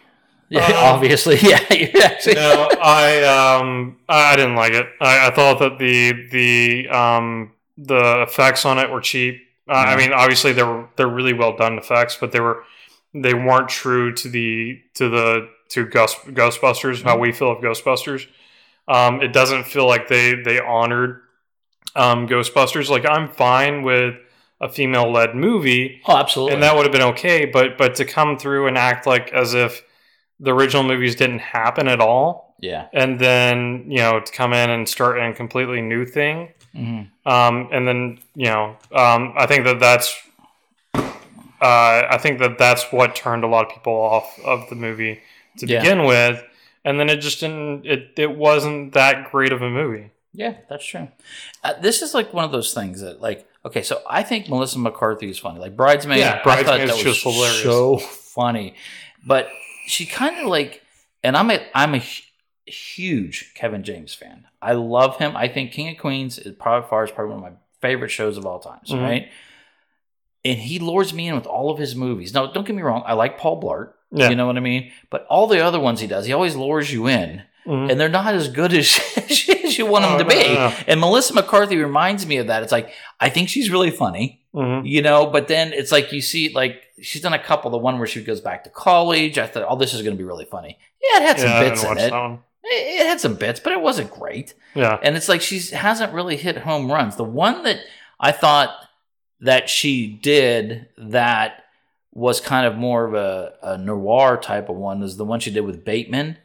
[0.49, 1.37] Yeah, Um, obviously.
[1.41, 1.59] Yeah,
[2.03, 2.35] actually.
[2.35, 4.87] no, I um I didn't like it.
[5.01, 9.41] I, I thought that the the um the effects on it were cheap.
[9.67, 12.63] Uh, I mean, obviously they were they're really well done effects, but they were
[13.13, 17.21] they weren't true to the to the to Ghost, Ghostbusters how Mhm.
[17.21, 18.27] we feel of Ghostbusters.
[18.87, 21.21] Um, it doesn't feel like they they honored
[21.95, 22.89] um, Ghostbusters.
[22.89, 24.15] Like I'm fine with
[24.61, 26.53] a female led movie, Oh, absolutely.
[26.55, 27.45] and that would have been okay.
[27.45, 29.83] But but to come through and act like as if
[30.39, 32.87] the original movies didn't happen at all, yeah.
[32.93, 37.69] and then you know to come in and start a completely new thing, hmm um,
[37.71, 40.15] and then you know um, I think that that's
[40.95, 45.21] uh, I think that that's what turned a lot of people off of the movie
[45.57, 45.79] to Yeah.
[45.81, 46.43] begin with,
[46.83, 50.11] and then it just didn't it it wasn't that great of a movie.
[50.33, 51.09] Yeah, that's true.
[51.63, 54.79] Uh, this is like one of those things that, like, okay, so I think Melissa
[54.79, 55.59] McCarthy is funny.
[55.59, 57.61] Like Bridesmaid, Yeah, I thought that was was hilarious.
[57.61, 58.73] so funny,
[59.25, 59.47] but
[59.85, 60.81] she kind of like,
[61.23, 62.01] and I'm a I'm a
[62.65, 64.45] huge Kevin James fan.
[64.61, 65.35] I love him.
[65.35, 68.37] I think King of Queens is probably far is probably one of my favorite shows
[68.37, 68.89] of all times.
[68.89, 69.01] Mhm.
[69.01, 69.27] Right.
[70.45, 72.33] And he lures me in with all of his movies.
[72.33, 73.03] Now, don't get me wrong.
[73.05, 73.93] I like Paul Blart.
[74.11, 74.29] Yeah.
[74.29, 74.91] You know what I mean?
[75.09, 77.89] But all the other ones he does, he always lures you in Mhm.
[77.91, 80.35] and they're not as good as, as you want them Oh, to be.
[80.53, 80.73] no, no.
[80.87, 82.61] And Melissa McCarthy reminds me of that.
[82.61, 84.85] It's like I think she's really funny, Mhm.
[84.87, 87.71] you know, but then it's like you see like she's done a couple.
[87.71, 89.37] The one where she goes back to college.
[89.37, 90.77] I thought, oh, this is going to be really funny.
[91.01, 92.13] Yeah, it had some Yeah, bits in it.
[92.13, 92.39] it.
[92.65, 94.53] It had some bits, but it wasn't great.
[94.73, 94.97] Yeah.
[95.03, 97.15] And it's like she hasn't really hit home runs.
[97.17, 97.79] The one that
[98.19, 98.69] I thought
[99.41, 101.63] that she did that
[102.13, 105.51] was kind of more of a, a noir type of one is the one she
[105.51, 106.37] did with Bateman.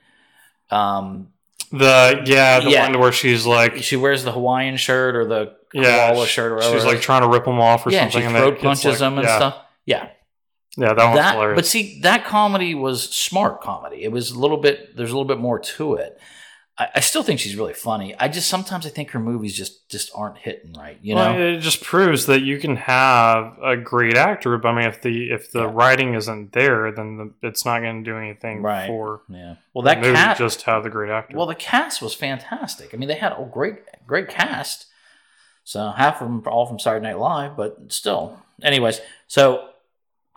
[0.71, 1.29] Um,
[1.71, 2.91] The yeah, the Yeah.
[2.91, 6.53] one where she's like she wears the Hawaiian shirt or the yeah, koala sh- shirt
[6.53, 6.75] or whatever.
[6.75, 8.29] she's like trying to rip them off or yeah, something.
[8.31, 9.37] she throat punches like- them and yeah.
[9.37, 9.57] stuff.
[9.85, 10.09] Yeah,
[10.79, 11.35] Yeah, that one's that.
[11.35, 11.57] hilarious.
[11.57, 14.05] But see, that comedy was smart comedy.
[14.05, 14.97] It was a little bit.
[14.97, 16.19] There's a little bit more to it.
[16.79, 18.15] I, I still think she's really funny.
[18.17, 20.97] I just sometimes I think her movies just just aren't hitting right.
[21.03, 21.37] You know.
[21.37, 25.31] It just proves that you can have a great actor, but I mean, if the
[25.33, 25.71] if the Yeah.
[25.73, 28.87] writing isn't there, then the, it's not going to do anything Right.
[28.87, 29.57] for yeah.
[29.75, 30.15] Well, that movie.
[30.15, 30.39] cat.
[30.39, 31.37] Just have the great actor.
[31.37, 32.95] Well, the cast was fantastic.
[32.95, 34.87] I mean, they had a great, great cast.
[35.65, 38.39] So half of them all from Saturday Night Live, but still.
[38.63, 39.68] Anyways, so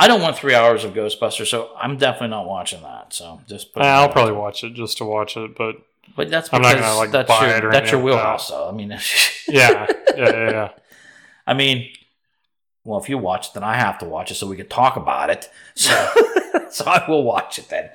[0.04, 3.14] I don't want three hours of Ghostbusters, so I'm definitely not watching that.
[3.14, 5.76] So just put I'll probably watch it just to watch it, but
[6.16, 8.18] But that's because I'm not gonna, like, that's buy your it or that's your anything
[8.18, 8.24] like that.
[8.24, 8.48] wheelhouse.
[8.48, 8.90] So I mean,
[9.48, 9.88] yeah,
[10.18, 10.70] yeah, yeah, yeah.
[11.48, 11.90] I mean,
[12.84, 14.96] well, if you watch it, then I have to watch it so we can talk
[14.96, 15.50] about it.
[15.76, 15.94] So,
[16.70, 17.90] so I will watch it then.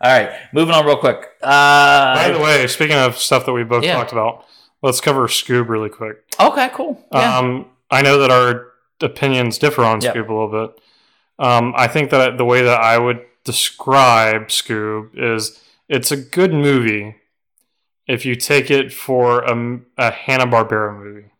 [0.00, 1.26] All right, moving on real quick.
[1.42, 3.94] Uh, By the way, speaking of stuff that we both Yeah.
[3.94, 4.44] talked about,
[4.82, 6.18] let's cover Scoob really quick.
[6.38, 7.02] okay, cool.
[7.12, 7.38] Yeah.
[7.38, 8.68] Um, I know that our
[9.00, 10.14] opinions differ on Yep.
[10.14, 10.80] Scoob a little bit.
[11.38, 16.52] Um, I think that the way that I would describe Scoob is it's a good
[16.52, 17.16] movie
[18.06, 21.30] if you take it for a, a Hanna Barbera movie.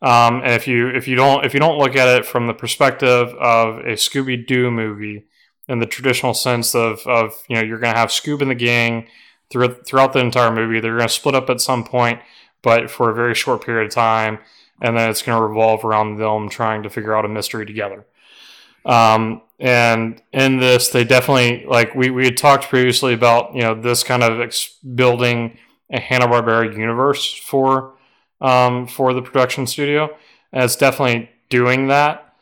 [0.00, 2.54] Um, and if you if you don't if you don't look at it from the
[2.54, 5.26] perspective of a Scooby Doo movie
[5.68, 8.56] in the traditional sense of of you know you're going to have Scoob and the
[8.56, 9.06] gang
[9.48, 10.80] throughout throughout the entire movie.
[10.80, 12.20] They're going to split up at some point,
[12.62, 14.40] but for a very short period of time,
[14.80, 18.04] and then it's going to revolve around them trying to figure out a mystery together.
[18.84, 23.74] Um, and in this, they definitely like we we had talked previously about you know
[23.74, 25.58] this kind of ex- building
[25.90, 27.94] a Hanna Barbera universe for
[28.40, 30.10] um, for the production studio,
[30.52, 32.34] and it's definitely doing that.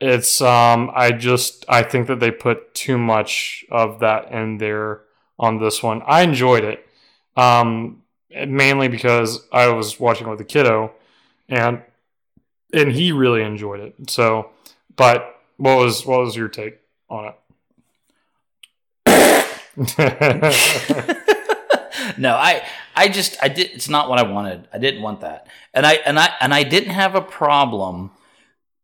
[0.00, 5.02] It's um I just I think that they put too much of that in there
[5.38, 6.02] on this one.
[6.06, 6.86] I enjoyed it.
[7.36, 10.92] Um mainly because I was watching with the kiddo
[11.48, 11.82] and
[12.72, 14.10] and he really enjoyed it.
[14.10, 14.50] So
[14.94, 16.78] but what was what was your take
[17.10, 17.34] on it?
[22.18, 22.62] no, I
[22.96, 24.68] I just I did it's not what I wanted.
[24.72, 25.46] I didn't want that.
[25.74, 28.10] And I and I and I didn't have a problem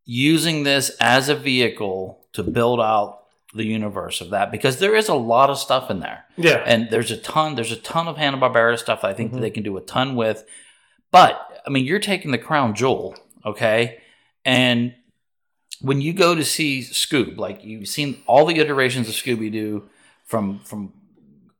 [0.05, 3.21] using this as a vehicle to build out
[3.53, 6.25] the universe of that because there is a lot of stuff in there.
[6.37, 6.61] yeah.
[6.65, 9.35] And there's a ton there's a ton of Hanna-Barbera stuff that I think Mhm.
[9.35, 10.45] that they can do a ton with.
[11.11, 13.99] But I mean, you're taking the crown jewel, okay?
[14.43, 14.93] And
[15.81, 19.89] when you go to see Scoob, like you've seen all the iterations of Scooby Doo
[20.25, 20.93] from from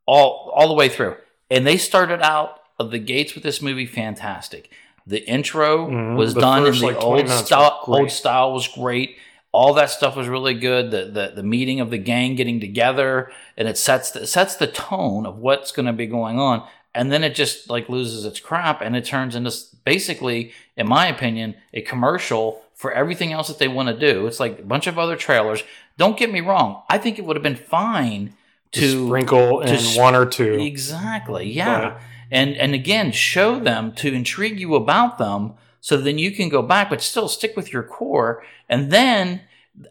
[0.06, 1.15] all all the way through,
[1.49, 4.69] and they started out of the gates with this movie fantastic.
[5.08, 6.15] The intro Mhm.
[6.17, 7.80] was The done in the like, old style.
[7.88, 9.17] Old style was great.
[9.51, 10.91] All that stuff was really good.
[10.91, 14.56] The, the the meeting of the gang getting together, and it sets the, it sets
[14.56, 16.67] the tone of what's going to be going on.
[16.93, 19.51] And then it just like loses its crap, and it turns into
[19.86, 24.27] basically, in my opinion, a commercial for everything else that they want to do.
[24.27, 25.63] It's like a bunch of other trailers.
[25.97, 26.83] Don't get me wrong.
[26.89, 28.33] I think it would have been fine
[28.73, 30.53] to to sprinkle in to one or two.
[30.59, 31.49] Exactly.
[31.51, 31.89] Yeah.
[31.89, 36.49] But- and and again, show them to intrigue you about them so then you can
[36.49, 39.41] go back but still stick with your core and then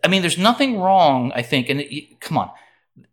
[0.02, 2.50] I mean there's nothing wrong, I think and it, come on.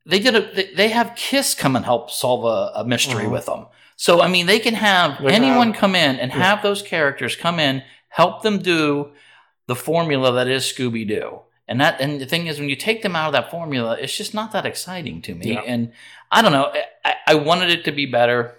[0.08, 3.32] They did a they, have Kiss come and help solve a, a mystery Mhm.
[3.32, 3.68] with them.
[3.96, 6.40] So I mean they can have They anyone have- come in and yeah.
[6.40, 9.12] have those characters come in, help them do
[9.72, 11.40] the formula that is Scooby Doo.
[11.66, 14.18] And that and the thing is when you take them out of that formula, it's
[14.18, 15.54] just not that exciting to me.
[15.54, 15.62] Yeah.
[15.62, 15.94] And
[16.30, 16.74] I don't know.
[17.06, 18.56] I, I wanted it to be better.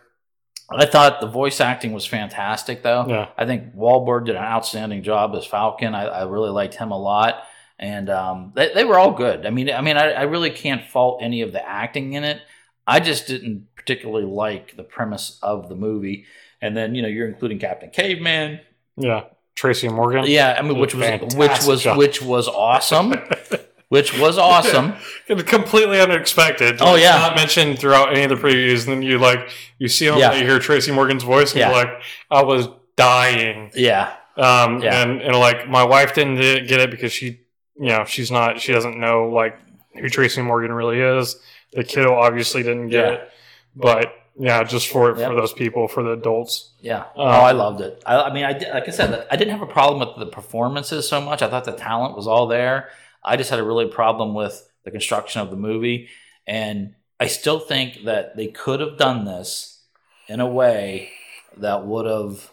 [0.71, 3.05] I thought the voice acting was fantastic, though.
[3.07, 3.29] Yeah.
[3.37, 5.95] I think Wahlberg did an outstanding job as Falcon.
[5.95, 7.43] I, I really liked him a lot,
[7.79, 9.45] and um, they, they were all good.
[9.45, 12.41] I mean, I mean, I, I really can't fault any of the acting in it.
[12.87, 16.25] I just didn't particularly like the premise of the movie.
[16.63, 18.61] And then you know you're including Captain Caveman,
[18.97, 19.25] Yeah.
[19.55, 20.25] Tracy Morgan.
[20.27, 20.57] yeah.
[20.59, 21.99] I mean, which was Fantastic which was job.
[21.99, 23.15] which was awesome,
[23.89, 24.95] which was awesome.
[25.47, 26.79] completely unexpected.
[26.81, 27.19] Oh, It's yeah.
[27.19, 28.85] not mentioned throughout any of the previews.
[28.87, 30.35] And then you like you see him, Yeah.
[30.35, 31.69] you hear Tracy Morgan's voice, and Yeah.
[31.69, 33.71] you're like, I was dying.
[33.75, 35.03] Yeah, Um, Yeah.
[35.03, 37.41] and and like my wife didn't get get it because she,
[37.79, 39.59] you know, she's not, she doesn't know like
[40.01, 41.37] who Tracy Morgan really is.
[41.73, 43.13] The kiddo obviously didn't get Yeah.
[43.15, 43.31] it,
[43.77, 45.29] but yeah, just for Yep.
[45.31, 46.71] for those people, for the adults.
[46.81, 47.01] Yeah.
[47.01, 48.03] Um, oh, I loved it.
[48.07, 50.31] I, I mean, I did, like I said, I didn't have a problem with the
[50.31, 51.43] performances so much.
[51.43, 52.89] I thought the talent was all there.
[53.23, 56.09] I just had a really problem with the construction of the movie,
[56.47, 59.83] and I still think that they could have done this
[60.29, 61.11] in a way
[61.57, 62.51] that would have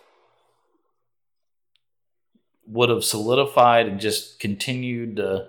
[2.68, 5.48] would have solidified and just continued to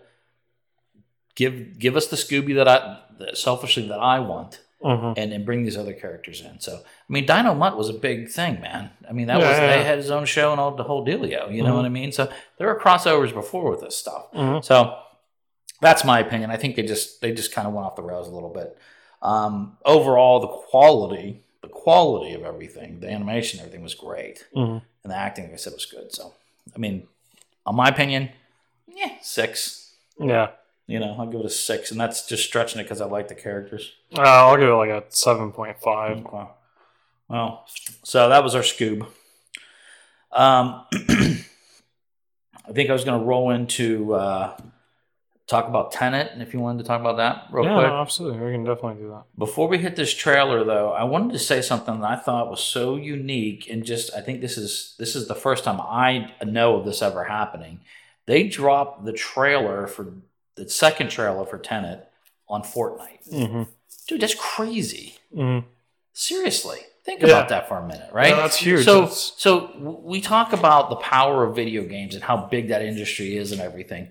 [1.35, 3.01] give give us the Scooby that I
[3.35, 5.15] selfishly that I want Mhm.
[5.19, 6.59] and, and bring these other characters in.
[6.61, 8.91] So I mean, Dynomutt was a big thing, man.
[9.09, 11.05] I mean, that Yeah, was yeah, they had his own show and all the whole
[11.05, 11.55] dealio.
[11.55, 11.77] You know Mhm.
[11.77, 12.13] what I mean?
[12.13, 14.33] So there were crossovers before with this stuff.
[14.33, 14.65] Mhm.
[14.65, 14.97] So
[15.83, 16.51] that's my opinion.
[16.51, 18.77] I think they just they just kind of went off the rails a little bit.
[19.23, 25.15] Um, overall, the quality the quality of everything, the animation, everything was great, and the
[25.15, 26.11] acting, like I said, was good.
[26.15, 26.33] So
[26.75, 27.07] I mean,
[27.67, 28.31] on my opinion,
[28.89, 29.93] yeah, six.
[30.19, 30.53] Yeah.
[30.91, 33.29] You know, I'll give it a six, and that's just stretching it because I like
[33.29, 33.93] the characters.
[34.17, 36.19] Uh, I'll give it like a seven point five.
[36.27, 36.45] Okay.
[37.29, 37.65] Well,
[38.03, 39.07] so that was our Scoob.
[40.33, 44.57] Um, I think I was going to roll into uh,
[45.47, 47.87] talk about Tenet, and if you wanted to talk about that real Yeah, quick.
[47.89, 48.41] no, absolutely.
[48.41, 49.25] We can definitely do that.
[49.39, 52.61] Before we hit this trailer, though, I wanted to say something that I thought was
[52.61, 56.77] so unique, and just I think this is this is the first time I know
[56.77, 57.81] of this ever happening.
[58.27, 60.13] They dropped the trailer for
[60.65, 62.09] the second trailer for Tenet
[62.49, 63.29] on Fortnite.
[63.33, 63.63] Mm-hmm.
[64.07, 65.15] Dude, that's crazy.
[65.35, 65.67] Mm-hmm.
[66.13, 67.29] Seriously, think Yeah.
[67.29, 68.35] about that for a minute, right?
[68.35, 68.85] that's huge.
[68.85, 73.37] So, so we talk about the power of video games and how big that industry
[73.37, 74.11] is and everything.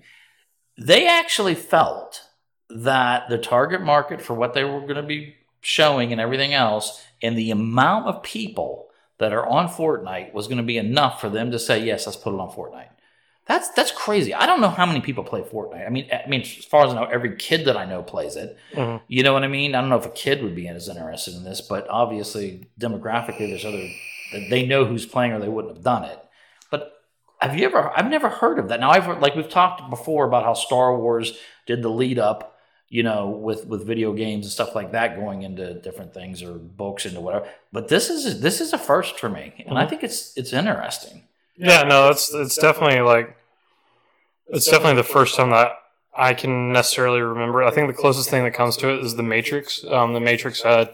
[0.78, 2.22] They actually felt
[2.70, 7.02] that the target market for what they were going to be showing and everything else,
[7.22, 8.86] and the amount of people
[9.18, 12.16] that are on Fortnite was going to be enough for them to say, "Yes, let's
[12.16, 12.89] put it on Fortnite."
[13.50, 14.32] That's that's crazy.
[14.32, 15.84] I don't know how many people play Fortnite.
[15.84, 18.36] I mean, I mean, as far as I know, every kid that I know plays
[18.36, 18.56] it.
[18.74, 19.00] Mhm.
[19.08, 19.74] You know what I mean?
[19.74, 23.48] I don't know if a kid would be as interested in this, but obviously demographically,
[23.50, 23.88] there's other
[24.50, 26.18] they know who's playing or they wouldn't have done it.
[26.70, 26.92] But
[27.40, 27.90] have you ever?
[27.96, 28.78] I've never heard of that.
[28.78, 31.36] Now I've heard, like we've talked before about how Star Wars
[31.66, 32.56] did the lead up,
[32.88, 36.52] you know, with with video games and stuff like that, going into different things or
[36.52, 37.48] books into whatever.
[37.72, 39.88] But this is this is a first for me, and I Mhm.
[39.90, 41.24] think it's it's interesting.
[41.56, 43.36] Yeah, no, it's it's definitely like
[44.52, 45.72] it's definitely the first time that
[46.16, 47.62] I can necessarily remember.
[47.62, 49.84] I think the closest thing that comes to it is the Matrix.
[49.84, 50.90] Um, the Matrix had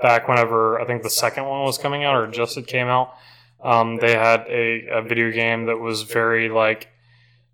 [0.00, 3.12] back whenever I think the second one was coming out or just it came out.
[3.62, 6.88] Um, they had a, a video game that was very like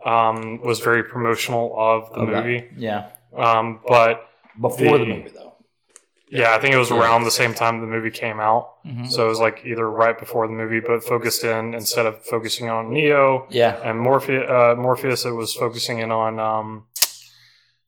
[0.04, 2.32] um, was very promotional of the Okay.
[2.32, 2.68] movie.
[2.76, 3.08] Yeah.
[3.36, 4.28] Um, but
[4.60, 5.45] Before the, The- movie, though.
[6.28, 8.74] Yeah, I think it was around the same time the movie came out.
[8.86, 9.10] Mhm.
[9.10, 12.68] So it was like either right before the movie, but focused in instead of focusing
[12.68, 13.76] on Neo Yeah.
[13.84, 14.48] and Morpheus.
[14.48, 16.86] Uh, Morpheus, it was focusing in on um,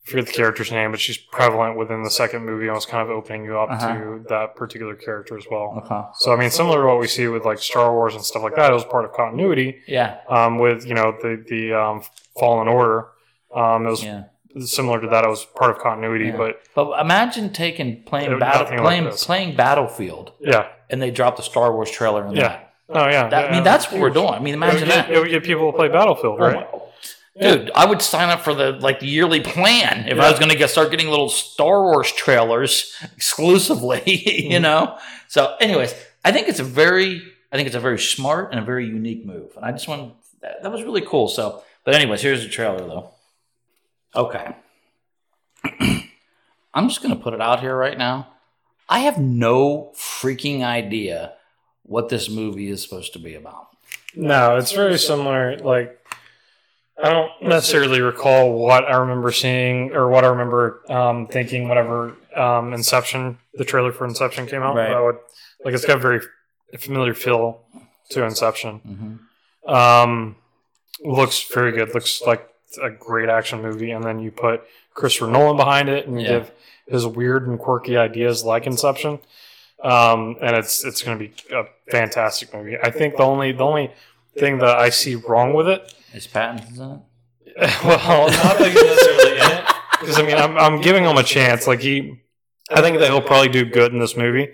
[0.07, 3.03] I forget the character's name, but she's prevalent within the second movie and was kind
[3.03, 3.93] of opening you up Uh-huh.
[3.95, 5.83] to that particular character as well.
[5.85, 6.01] Okay.
[6.21, 8.55] So I mean, similar to what we see with like Star Wars and stuff like
[8.57, 9.81] that, it was part of continuity.
[9.87, 10.19] Yeah.
[10.31, 12.03] Um, with you know the the um,
[12.41, 13.09] Fallen Order,
[13.55, 14.23] um, it was Yeah.
[14.67, 15.25] Similar to that.
[15.25, 16.37] It was part of continuity, Yeah.
[16.37, 21.11] but But imagine taking playing It- battle nothing like playing playing Battlefield, yeah, and they
[21.11, 22.27] drop the Star Wars trailer.
[22.27, 22.43] In yeah.
[22.49, 22.65] that.
[22.91, 23.29] Oh yeah.
[23.29, 24.31] That- I mean, that's what we're doing.
[24.35, 25.11] I mean, It imagine get, that.
[25.11, 26.55] it would get people to play Battlefield, Oh right?
[26.73, 26.79] my-
[27.41, 30.25] Dude, I would sign up for the like the yearly plan if Yeah.
[30.27, 34.53] I was going to get start getting little Star Wars trailers exclusively, Mm-hmm.
[34.53, 34.99] you know.
[35.29, 35.95] So, anyways,
[36.25, 39.25] I think it's a very, I think it's a very smart and a very unique
[39.25, 41.29] move, and I just want that, that was really cool.
[41.29, 43.11] So, but anyways, here's the trailer though.
[44.15, 44.55] Okay,
[46.75, 48.29] I'm just going to put it out here right now.
[48.89, 51.35] I have no freaking idea
[51.83, 53.69] what this movie is supposed to be about.
[54.15, 55.59] No, it's very similar.
[55.59, 55.99] Like,
[57.03, 62.15] I don't necessarily recall what I remember seeing or what I remember um, thinking whenever
[62.35, 64.75] um, Inception, the trailer for Inception came out.
[64.75, 64.99] Right.
[64.99, 65.19] Would,
[65.65, 66.21] like, it's got a very
[66.79, 67.61] familiar feel
[68.11, 68.79] to Inception.
[69.65, 70.37] hmm Um,
[71.05, 71.95] looks very good.
[71.95, 72.49] Looks like
[72.83, 73.91] a great action movie.
[73.93, 74.63] And then you put
[74.95, 76.33] Christopher Nolan behind it and you Yeah.
[76.41, 76.51] give
[76.87, 79.21] his weird and quirky ideas like Inception.
[79.83, 82.77] Um, and it's it's going to be a fantastic movie.
[82.83, 83.93] I think the only the only
[84.37, 87.01] thing that I see wrong with it, Is Pattinson's in it?
[87.85, 89.65] well, not that he's necessarily in it,
[90.01, 91.67] because I mean I'm I'm giving him a chance.
[91.69, 92.21] Like he,
[92.71, 94.53] I think that he'll probably do good in this movie.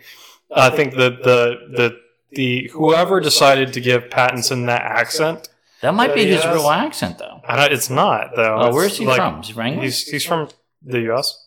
[0.55, 2.01] I think that the the
[2.33, 5.49] the whoever decided to give Pattinson that accent.
[5.81, 7.41] That might be his real accent, though.
[7.49, 8.57] It's not though.
[8.61, 9.41] Oh, where's he like- from?
[9.41, 9.81] Is he?
[9.81, 10.49] He's he's from
[10.83, 11.47] the U.S.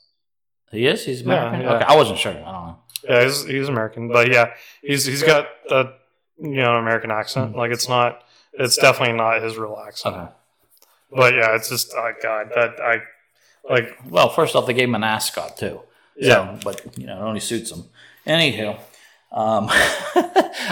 [0.72, 1.06] he is.
[1.06, 1.62] He's American.
[1.62, 1.74] yeah.
[1.76, 2.32] Okay, I wasn't sure.
[2.34, 2.78] I don't know.
[3.08, 5.92] Yeah, he's he's American, but yeah, he's he's got a
[6.40, 7.52] you know American accent.
[7.54, 7.58] Hmm.
[7.58, 10.16] Like it's not, it's definitely not his real accent.
[10.16, 10.32] Okay.
[11.12, 13.02] But yeah, it's just oh god that I
[13.70, 15.82] like Well, first off, they gave him an ascot too.
[16.20, 16.60] So, Yeah.
[16.64, 17.86] but you know, it only suits him.
[18.26, 18.78] Anywho,
[19.32, 19.68] um,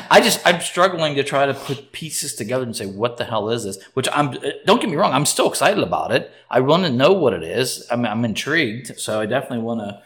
[0.10, 3.50] I just I'm struggling to try to put pieces together and say what the hell
[3.50, 3.82] is this?
[3.94, 4.30] Which I'm.
[4.30, 6.32] uh, Don't get me wrong, I'm still excited about it.
[6.50, 7.86] I want to know what it is.
[7.91, 10.02] I'm, I'm intrigued, so I definitely want to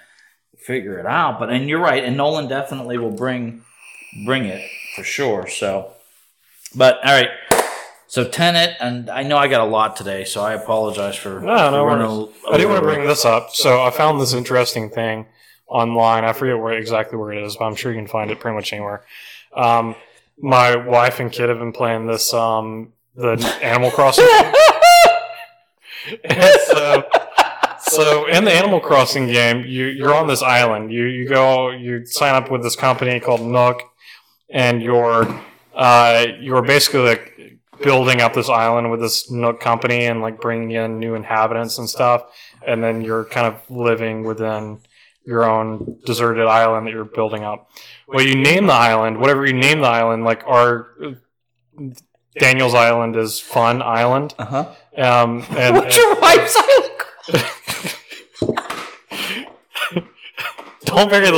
[0.58, 1.40] figure it out.
[1.40, 3.64] But and you're right, and Nolan definitely will bring
[4.26, 5.48] bring it for sure.
[5.48, 5.94] So,
[6.76, 7.30] but all right.
[8.08, 11.40] So Tenet, and I know I got a lot today, so I apologize for.
[11.42, 12.36] No, no for running worries.
[12.46, 15.28] a- I didn't want to bring this up, so I found this interesting thing
[15.70, 16.26] online.
[16.26, 18.56] I forget where exactly where it is, but I'm sure you can find it pretty
[18.56, 19.04] much anywhere.
[19.54, 19.96] Um,
[20.38, 24.26] my wife and kid have been playing this um, the Animal Crossing.
[26.66, 27.04] so,
[27.82, 30.92] so in the Animal Crossing game, you you're on this island.
[30.92, 33.82] You you go you sign up with this company called Nook,
[34.50, 35.42] and you're
[35.76, 40.72] uh, you're basically like building up this island with this Nook company and like bringing
[40.72, 42.24] in new inhabitants and stuff.
[42.66, 44.82] And then you're kind of living within
[45.26, 47.70] your own deserted island that you're building up.
[48.08, 50.88] Well, you name the island, whatever you name the island, like our
[52.40, 54.34] Daniel's Island is Fun Island.
[54.38, 54.74] Uh-huh.
[54.98, 56.86] Um, and, What's your wife's island
[60.86, 61.38] don't bury the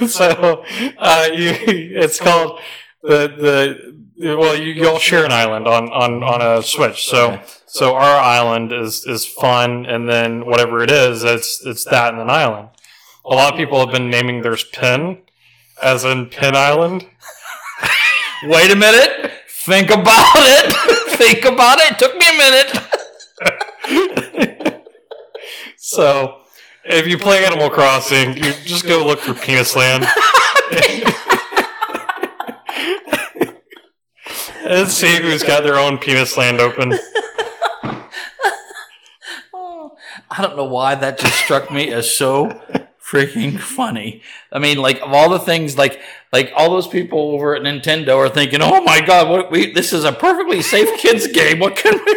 [0.00, 0.08] lead.
[0.10, 0.64] so
[0.98, 2.60] uh, you, it's called
[3.02, 7.04] the the well you, you all share an island on on on a switch.
[7.04, 12.12] So so our island is is fun, and then whatever it is, it's it's that
[12.12, 12.68] and an island.
[13.24, 15.18] A lot of people have been naming theirs Pin,
[15.82, 17.06] as in Pin Island.
[18.44, 19.30] Wait a minute.
[19.64, 20.72] Think about it.
[21.16, 21.98] Think about it.
[21.98, 22.78] Took me a minute.
[25.84, 26.38] So
[26.84, 30.06] if you play Animal Crossing, you just go look for Penis Land.
[34.64, 36.98] And see who's got their own penis land open.
[39.54, 39.96] Oh,
[40.30, 42.60] I don't know why that just struck me as so
[43.02, 44.22] freaking funny.
[44.50, 46.00] I mean, like of all the things, like
[46.32, 49.92] like all those people over at Nintendo are thinking, "Oh my god, what we this
[49.92, 51.58] is a perfectly safe kids game.
[51.58, 52.14] What can we?"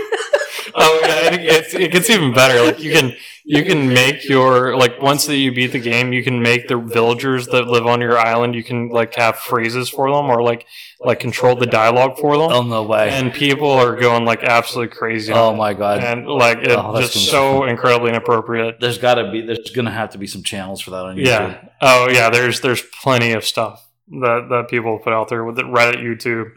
[0.75, 2.63] Oh, yeah, it, it's, it gets even better.
[2.65, 3.13] Like you can
[3.43, 6.77] you can make your like once that you beat the game, you can make the
[6.77, 8.55] villagers that live on your island.
[8.55, 10.65] You can like have phrases for them or like
[10.99, 12.51] like control the dialogue for them.
[12.51, 13.09] Oh no way!
[13.11, 15.31] And people are going like absolutely crazy.
[15.33, 16.03] oh my god!
[16.03, 18.79] And like it's Oh, just so incredibly inappropriate.
[18.79, 19.41] there's got to be.
[19.41, 21.25] There's gonna have to be some channels for that on YouTube.
[21.25, 21.61] Yeah.
[21.81, 22.29] Oh yeah.
[22.31, 26.51] There's there's plenty of stuff that that people put out there with the Reddit, YouTube,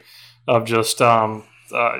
[0.46, 1.44] of just um
[1.74, 1.98] uh,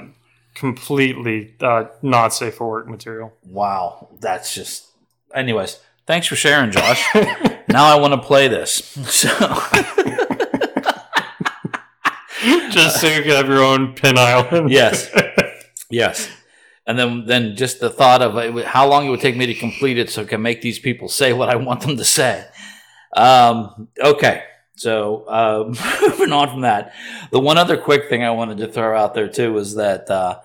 [0.59, 3.33] completely uh, not safe for work material.
[3.45, 4.87] Wow, that's just.
[5.35, 7.05] Anyways, thanks for sharing, Josh.
[7.69, 8.97] now I want to play this.
[9.09, 9.29] So.
[12.71, 14.71] just so you can have your own pin island.
[14.71, 15.11] Yes.
[15.91, 16.31] Yes.
[16.87, 19.55] And then, then just the thought of it, how long it would take me to
[19.55, 22.47] complete it so I can make these people say what I want them to say.
[23.15, 24.45] Um, okay.
[24.77, 26.95] So, uh, moving on from that,
[27.31, 30.39] the one other quick thing I wanted to throw out there too is that, uh,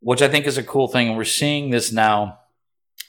[0.00, 2.38] which I think is a cool thing, and we're seeing this now,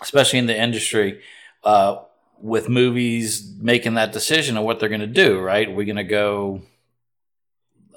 [0.01, 1.21] especially in the industry,
[1.63, 1.97] uh,
[2.41, 5.69] with movies making that decision of what they're going to do, right?
[5.69, 6.61] We're we going to go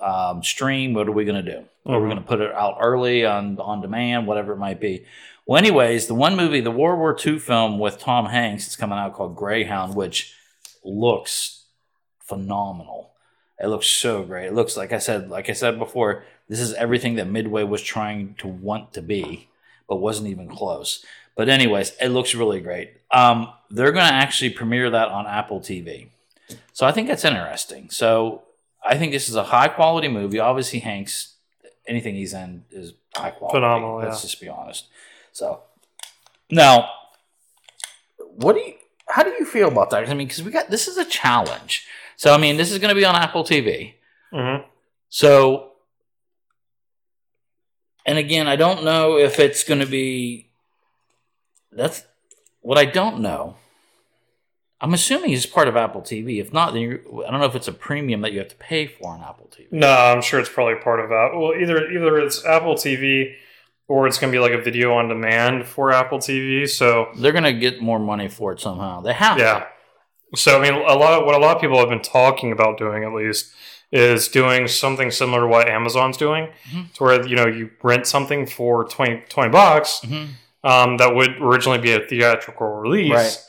[0.01, 0.95] um, stream?
[0.95, 1.65] What are we going to do?
[1.87, 2.11] Are we Mhm.
[2.11, 5.05] going to put it out early on on demand, whatever it might be?
[5.47, 8.99] Well, anyways, the one movie, the World War II film with Tom Hanks, is coming
[8.99, 10.35] out called Greyhound, which
[10.85, 11.67] looks
[12.19, 13.12] phenomenal.
[13.63, 14.47] It looks so great.
[14.47, 17.81] It looks like I said, like I said before, this is everything that Midway was
[17.81, 19.49] trying to want to be,
[19.89, 21.05] but wasn't even close.
[21.37, 22.95] But anyways, it looks really great.
[23.13, 26.09] Um, they're going to actually premiere that on Apple TV,
[26.73, 27.89] so I think that's interesting.
[27.89, 28.43] So
[28.85, 30.41] I think this is a high quality movie.
[30.41, 31.35] Obviously, Hanks,
[31.87, 33.57] anything he's in is high quality.
[33.57, 34.29] Phenomenal, Let's yeah.
[34.29, 34.89] just be honest.
[35.33, 35.61] So
[36.51, 36.91] now,
[38.19, 38.75] what do you?
[39.09, 40.09] How do you feel about that?
[40.09, 41.87] I mean, because we got this is a challenge.
[42.23, 43.95] So I mean, this is going to be on Apple TV.
[44.33, 44.63] Mhm.
[45.09, 45.73] So,
[48.07, 50.49] and again, I don't know if it's going to be.
[51.73, 52.05] That's
[52.61, 53.57] what I don't know.
[54.81, 56.39] I'm assuming it's part of Apple TV.
[56.41, 58.57] If not, then you're, I don't know if it's a premium that you have to
[58.57, 59.67] pay for on Apple TV.
[59.73, 61.31] No, I'm sure it's probably part of that.
[61.35, 63.35] Well, either either it's Apple TV
[63.89, 66.69] or it's going to be like a video on demand for Apple TV.
[66.69, 69.01] So They're going to get more money for it somehow.
[69.01, 69.39] They have.
[69.39, 69.67] to.
[70.35, 72.79] So I mean, a lot of what a lot of people have been talking about
[72.79, 73.53] doing, at least,
[73.91, 76.93] is doing something similar to what Amazon's doing, Mhm.
[76.95, 80.29] to where you know you rent something for 20, 20 bucks Mhm.
[80.65, 83.47] um, that would originally be a theatrical release,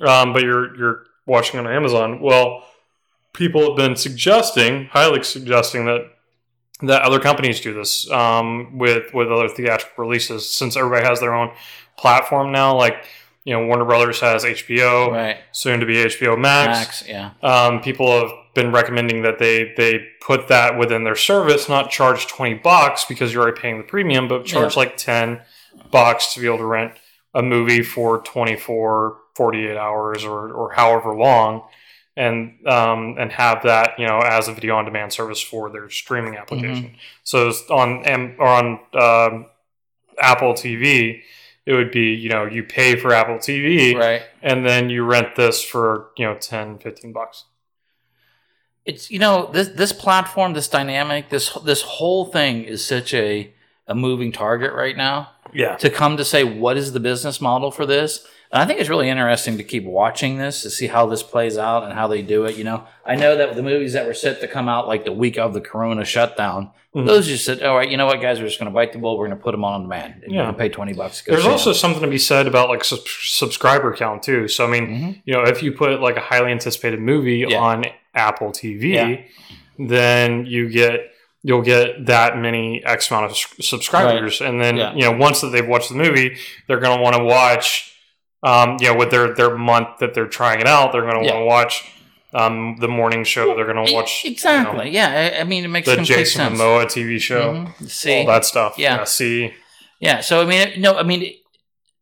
[0.00, 2.20] um, but you're you're watching on Amazon.
[2.20, 2.64] Well,
[3.32, 6.02] people have been suggesting, highly suggesting that
[6.82, 11.34] that other companies do this um, with with other theatrical releases, since everybody has their
[11.34, 11.50] own
[11.96, 12.74] platform now.
[12.76, 13.04] Like
[13.44, 15.38] you know, Warner Brothers has HBO, Right.
[15.52, 16.78] soon to be HBO Max.
[16.78, 17.08] Max.
[17.08, 17.30] Yeah.
[17.42, 22.26] Um, people have been recommending that they they put that within their service, not charge
[22.26, 25.40] twenty bucks because you're already paying the premium, but charge like ten
[25.90, 26.92] bucks to be able to rent
[27.32, 31.62] a movie for 24, 48 hours or or however long,
[32.16, 35.88] and um, and have that you know as a video on demand service for their
[35.88, 36.96] streaming application.
[37.24, 38.04] So it's on
[38.38, 39.46] or on um,
[40.20, 41.22] Apple TV.
[41.66, 44.22] It would be, you know, you pay for Apple TV Right.
[44.42, 47.44] and then you rent this for, you know, 10, 15 bucks.
[48.86, 53.52] it's you know this this platform this dynamic this this whole thing is such a
[53.86, 55.76] a moving target right now Yeah.
[55.76, 58.88] to come to say what is the business model for this and i think it's
[58.88, 62.22] really interesting to keep watching this to see how this plays out and how they
[62.22, 64.86] do it you know i know that the movies that were set to come out
[64.88, 67.06] like the week of the corona shutdown Mhm.
[67.06, 68.98] those just said all right you know what guys we're just going to bite the
[68.98, 70.40] bullet we're going to put them on demand and Yeah.
[70.40, 71.74] you can pay 20 bucks to There's also also 'em.
[71.76, 74.48] something to be said about like sub- subscriber count too.
[74.48, 75.22] So I mean, Mhm.
[75.24, 77.58] you know, if you put like a highly anticipated movie Yeah.
[77.60, 77.84] on
[78.16, 79.16] Apple TV, Yeah.
[79.78, 81.12] then you get
[81.42, 84.94] you'll get that many X amount of s- subscribers, and then Yeah.
[84.94, 86.36] you know once that they've watched the movie,
[86.66, 87.92] they're going to want to watch,
[88.42, 91.24] um, you know, with their their month that they're trying it out, they're going to
[91.26, 91.34] Yeah.
[91.34, 91.84] want to watch
[92.32, 93.56] um, the morning show.
[93.56, 96.14] They're going to watch you know, exactly yeah I, I mean it makes the complete
[96.14, 97.88] Jason sense Momoa TV show, Mhm.
[97.90, 98.74] see all that stuff.
[98.78, 99.02] Yeah.
[99.04, 99.52] see,
[99.98, 100.20] Yeah.
[100.20, 101.34] So I mean, no, I mean,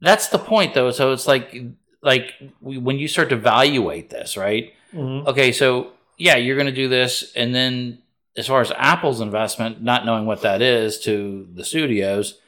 [0.03, 0.91] that's the point, though.
[0.91, 1.57] So it's like,
[2.03, 4.73] like when you start to evaluate this, right?
[4.95, 5.27] Mhm.
[5.29, 7.99] Okay, so yeah, you're going to do this, and then
[8.39, 12.39] as far as Apple's investment, not knowing what that is to the studios,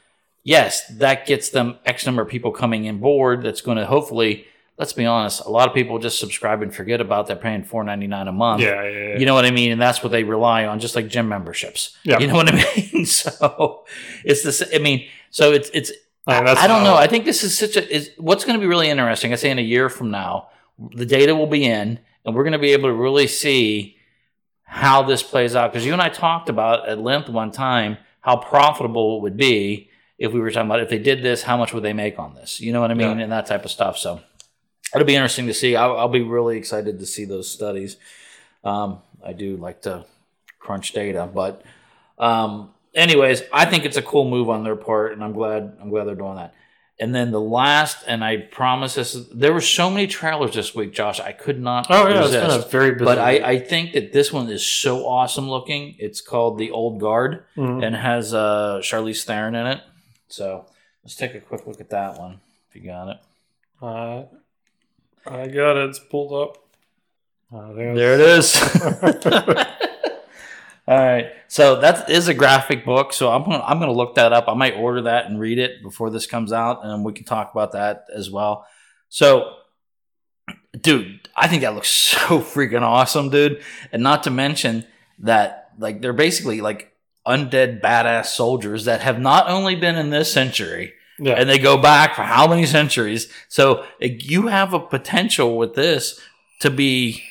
[0.43, 3.43] yes, that gets them X number of people coming in board.
[3.43, 4.45] That's going to hopefully,
[4.77, 7.83] let's be honest, a lot of people just subscribe and forget about that paying four
[7.83, 8.61] ninety nine a month.
[8.61, 9.17] yeah, yeah, yeah.
[9.17, 9.73] You know what I mean?
[9.73, 11.97] And that's what they rely on, just like gym memberships.
[12.03, 12.19] Yeah.
[12.19, 13.05] You know what I mean?
[13.05, 13.83] so
[14.23, 14.63] it's this.
[14.73, 15.91] I mean, so it's it's.
[16.25, 16.95] And that's I don't know.
[16.95, 17.93] I think this is such a.
[17.93, 19.33] Is what's going to be really interesting.
[19.33, 20.49] I say in a year from now,
[20.95, 23.97] the data will be in, and we're going to be able to really see
[24.73, 25.69] how this plays out.
[25.73, 29.89] Because you and I talked about at length one time how profitable it would be
[30.17, 32.35] if we were talking about if they did this, how much would they make on
[32.35, 32.61] this?
[32.61, 33.23] You know what I mean, Yeah.
[33.23, 33.97] and that type of stuff.
[33.97, 34.21] So
[34.95, 35.75] it'll be interesting to see.
[35.75, 37.97] I'll, I'll be really excited to see those studies.
[38.63, 40.05] Um, I do like to
[40.59, 41.63] crunch data, but
[42.17, 45.89] um, anyways, I think it's a cool move on their part, and I'm glad I'm
[45.89, 46.53] glad they're doing that.
[47.01, 50.93] And then the last, and I promise this, there were so many trailers this week,
[50.93, 51.19] Josh.
[51.19, 51.87] I could not.
[51.89, 52.33] Oh yeah, resist.
[52.35, 53.05] it's been a very busy.
[53.05, 53.31] But I.
[53.53, 55.95] I think that this one is so awesome looking.
[55.97, 57.83] It's called The Old Guard Mhm.
[57.83, 59.81] and has uh, Charlize Theron in it.
[60.27, 60.67] So
[61.03, 62.39] let's take a quick look at that one.
[62.69, 63.17] If you got it.
[63.81, 64.23] Uh,
[65.25, 65.89] I got it.
[65.89, 66.57] It's pulled up.
[67.53, 68.53] Uh, There it is.
[70.91, 71.27] All right.
[71.47, 73.13] So that is a graphic book.
[73.13, 74.49] So I'm gonna I'm gonna look that up.
[74.49, 77.49] I might order that and read it before this comes out, and we can talk
[77.53, 78.65] about that as well.
[79.07, 79.53] So,
[80.77, 83.61] dude, I think that looks so freaking awesome, dude.
[83.93, 84.85] And not to mention
[85.19, 86.91] that like they're basically like
[87.25, 91.35] undead badass soldiers that have not only been in this century, Yeah.
[91.35, 93.31] and they go back for how many centuries.
[93.47, 96.19] So you have a potential with this
[96.59, 97.23] to be,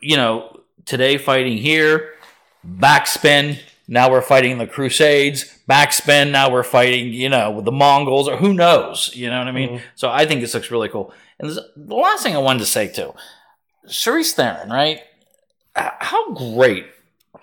[0.00, 2.11] you know, today fighting here,
[2.66, 3.58] backspin.
[3.88, 5.58] Now we're fighting the Crusades.
[5.68, 6.30] Backspin.
[6.30, 9.10] Now we're fighting, you know, with the Mongols or who knows.
[9.14, 9.68] You know what I mean?
[9.70, 9.80] Mhm.
[9.94, 11.12] So I think this looks really cool.
[11.38, 13.14] And this- the last thing I wanted to say too,
[13.88, 15.00] Charlize Theron, right?
[15.74, 16.86] How great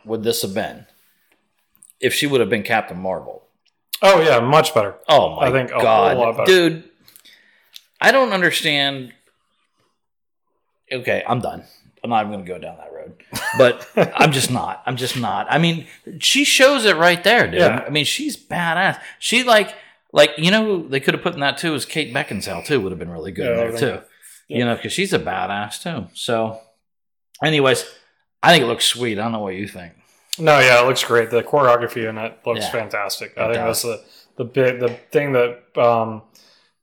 [0.06, 0.86] would this have been
[2.00, 3.44] if she would have been Captain Marvel?
[4.02, 4.96] oh yeah, much better.
[5.10, 6.84] Oh my I think god, dude!
[8.00, 9.12] I don't understand.
[10.92, 11.66] Okay, I'm done.
[12.04, 12.89] I'm not even going to go down that
[13.58, 14.82] but I'm just not.
[14.86, 15.48] I'm just not.
[15.50, 15.88] I mean,
[16.20, 17.60] she shows it right there, dude.
[17.60, 17.84] Yeah.
[17.86, 19.00] I mean, she's badass.
[19.20, 19.76] She like,
[20.12, 22.80] like you know, they could have put in that too is Kate Beckinsale too.
[22.82, 24.06] Would have been really good Yeah, there too.
[24.48, 26.08] You know, because she's a badass too.
[26.14, 26.60] So,
[27.44, 27.86] anyways,
[28.42, 29.20] I think it looks sweet.
[29.20, 29.94] I don't know what you think.
[30.38, 31.30] No, yeah, it looks great.
[31.30, 32.72] The choreography in it looks Yeah.
[32.72, 33.34] fantastic.
[33.36, 33.82] It I think does.
[33.84, 34.02] that's
[34.38, 36.22] the the big the thing that um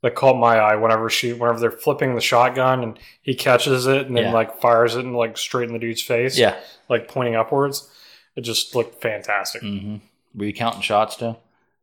[0.02, 4.06] that caught my eye whenever she whenever they're flipping the shotgun and he catches it
[4.06, 4.32] and then Yeah.
[4.32, 6.38] like fires it and like straight in the dude's face.
[6.38, 6.56] Yeah.
[6.88, 7.90] Like pointing upwards.
[8.36, 9.62] It just looked fantastic.
[9.62, 9.96] hmm
[10.34, 11.36] Were you counting shots too?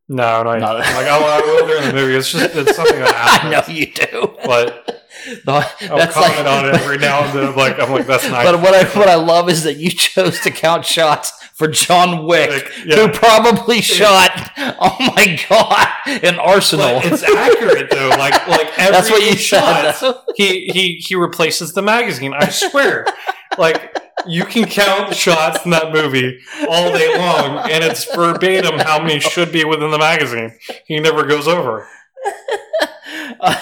[0.10, 0.74] No, no, No.
[0.76, 2.16] like I, I will during the movie.
[2.16, 3.54] It's just it's something that happens.
[3.68, 4.36] I know you do.
[4.46, 5.02] But
[5.48, 7.56] I'll comment like- on it every now and then.
[7.56, 8.46] Like I'm like that's nice.
[8.46, 12.26] But what I what I love is that you chose to count shots for John
[12.26, 12.96] Wick, Like, yeah.
[12.96, 14.32] who probably shot.
[14.58, 15.88] Oh my god,
[16.24, 17.00] an arsenal.
[17.02, 18.10] But it's accurate though.
[18.18, 20.16] Like like every That's what you shot, said.
[20.36, 22.34] he he he replaces the magazine.
[22.34, 23.06] I swear.
[23.58, 23.96] like
[24.26, 26.40] you can count the shots in that movie
[26.70, 30.54] all day long, and it's verbatim how many should be within the magazine.
[30.86, 31.88] He never goes over.
[33.42, 33.54] All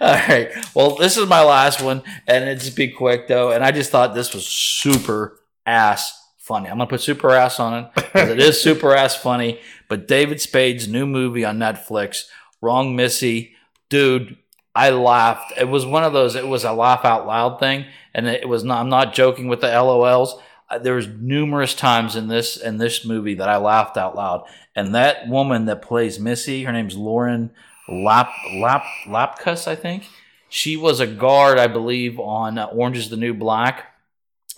[0.00, 0.50] right.
[0.74, 3.52] Well, this is my last one, and it's be quick though.
[3.52, 6.68] And I just thought this was super ass funny.
[6.68, 9.60] I'm gonna put super ass on it because it is super ass funny.
[9.88, 12.24] But David Spade's new movie on Netflix,
[12.60, 13.54] Wrong Missy,
[13.88, 14.36] dude.
[14.76, 15.52] I laughed.
[15.56, 16.34] It was one of those.
[16.34, 18.80] It was a laugh out loud thing, and it was not.
[18.80, 20.40] I'm not joking with the LOLs.
[20.68, 24.44] Uh, There was numerous times in this in this movie that I laughed out loud.
[24.74, 27.52] And that woman that plays Missy, her name's Lauren
[27.88, 30.08] Lap Lap Lapkus, I think.
[30.48, 33.93] She was a guard, I believe, on Orange Is the New Black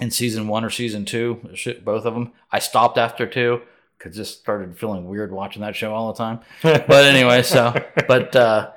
[0.01, 2.33] in season one or season two, shit, both of them.
[2.51, 3.63] I stopped after two
[3.99, 6.41] because just started feeling weird watching that show all the time.
[6.63, 7.75] But anyway, so
[8.07, 8.71] but uh,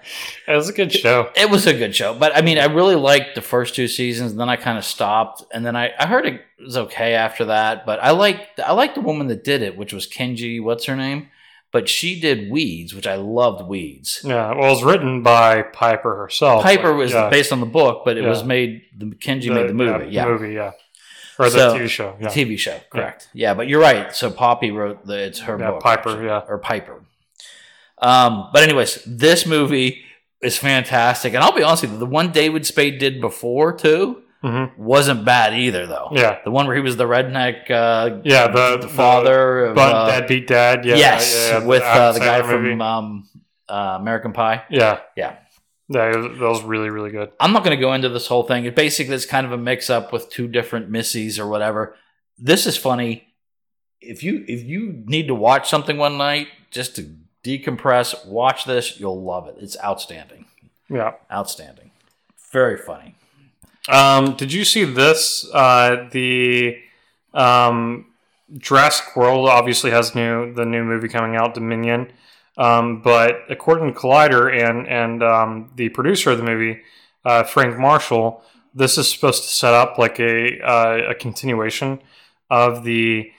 [0.47, 1.29] it was a good show.
[1.35, 2.13] it was a good show.
[2.13, 4.31] But I mean, I really liked the first two seasons.
[4.31, 7.45] And then I kind of stopped, and then I, I heard it was okay after
[7.45, 7.85] that.
[7.85, 10.61] But I liked I liked the woman that did it, which was Jenji.
[10.61, 11.29] What's her name?
[11.71, 13.67] But she did Weeds, which I loved.
[13.67, 14.21] Weeds.
[14.23, 16.63] Yeah, well, it was written by Piper herself.
[16.63, 18.83] Piper was yeah, based on the book, but it was made.
[18.97, 20.09] The Jenji made the movie.
[20.09, 20.71] Yeah, movie, yeah,
[21.39, 22.15] or the So, TV show.
[22.19, 22.79] Yeah, TV show.
[22.91, 23.29] Correct.
[23.33, 23.53] Yeah.
[23.55, 24.13] but you're right.
[24.15, 25.17] So Poppy wrote the.
[25.23, 25.81] It's her Yeah, book.
[25.81, 26.25] Piper, actually.
[26.25, 26.41] yeah.
[26.47, 27.03] or Piper.
[27.97, 30.03] Um, but anyways, this movie
[30.41, 34.23] is fantastic, and I'll be honest with you, the one David Spade did before too
[34.41, 36.07] hmm wasn't bad either, though.
[36.13, 38.47] yeah, The one where he was the redneck, uh, yeah.
[38.47, 40.85] The, the father of, Bunt uh, Deadbeat Dad.
[40.85, 43.27] Yeah, yes, yeah, with uh, the guy from um,
[43.67, 44.63] uh, American Pie.
[44.69, 45.35] yeah, Yeah.
[45.89, 46.11] Yeah.
[46.11, 47.31] That was really really good.
[47.39, 48.65] I'm not going to go into this whole thing.
[48.65, 51.95] It basically is kind of a mix up with two different missies or whatever.
[52.37, 53.27] This is funny.
[53.99, 58.99] If you if you need to watch something one night just to decompress, watch this.
[58.99, 59.55] You'll love it.
[59.59, 60.45] It's outstanding.
[60.89, 61.13] Yeah.
[61.31, 61.91] Outstanding.
[62.51, 63.15] Very funny.
[63.87, 65.47] Um, did you see this?
[65.53, 66.77] Uh, the
[67.33, 68.05] um,
[68.57, 72.11] Jurassic World obviously has new the new movie coming out, Dominion.
[72.59, 76.81] Um, but according to Collider and and um, the producer of the movie,
[77.23, 78.43] uh, Frank Marshall,
[78.75, 82.01] this is supposed to set up like a uh, a continuation
[82.49, 83.31] of the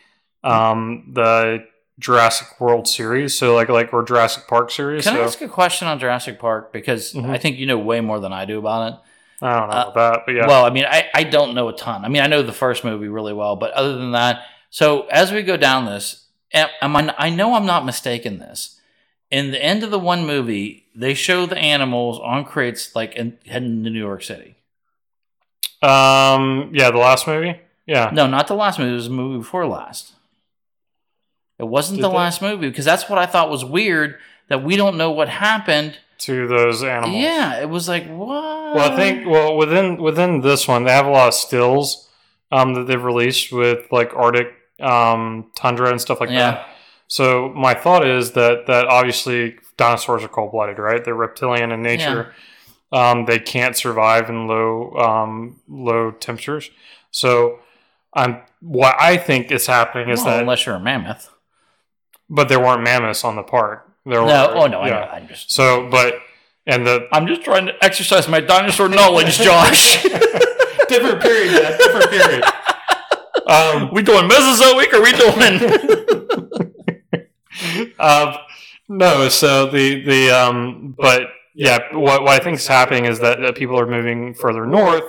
[0.42, 1.66] um, the
[1.98, 5.04] Jurassic World series, so like like or Jurassic Park series.
[5.04, 6.72] Can so I ask a question on Jurassic Park?
[6.72, 7.28] Because Mhm.
[7.28, 8.98] I think you know way more than I do about it.
[9.42, 10.46] I don't know uh, about that, but yeah.
[10.46, 12.04] Well, I mean, I, I don't know a ton.
[12.04, 15.30] I mean, I know the first movie really well, but other than that, so as
[15.30, 18.79] we go down this, am, am I, I know I'm not mistaken this.
[19.30, 23.38] In the end of the one movie, they show the animals on crates like in,
[23.46, 24.56] heading to New York City.
[25.82, 27.58] um, yeah, the last movie.
[27.86, 28.92] Yeah, No, not the last movie.
[28.92, 30.12] It was the movie before last.
[31.58, 32.16] It wasn't Did the they?
[32.16, 34.16] last movie because that's what I thought was weird
[34.48, 35.98] that we don't know what happened.
[36.18, 37.16] to those animals.
[37.16, 38.74] Yeah, it was like what?
[38.74, 42.08] Well, I think well within within this one they have a lot of stills
[42.52, 46.52] um, that they've released with like Arctic um, tundra and stuff like Yeah.
[46.52, 46.66] that.
[47.10, 51.04] So my thought is that that obviously dinosaurs are cold blooded, right?
[51.04, 52.32] They're reptilian in nature.
[52.92, 56.70] Um, they can't survive in low um, low temperatures.
[57.10, 57.58] So
[58.14, 61.30] I'm what I think is happening is Well, that, unless you're a mammoth.
[62.28, 63.90] but there weren't mammoths on the park.
[64.06, 64.94] There No, were, oh no, I yeah.
[65.00, 65.10] know.
[65.10, 66.14] I'm just So, but
[66.64, 70.00] and the I'm just trying to exercise my dinosaur knowledge, Josh.
[70.88, 72.44] different period, yeah, different period.
[73.46, 76.69] Um, we doing Mesozoic or we doing?
[77.98, 78.34] um,
[78.88, 83.40] no, so the the um, but yeah, what what I think is happening is that,
[83.40, 85.04] that people are moving further north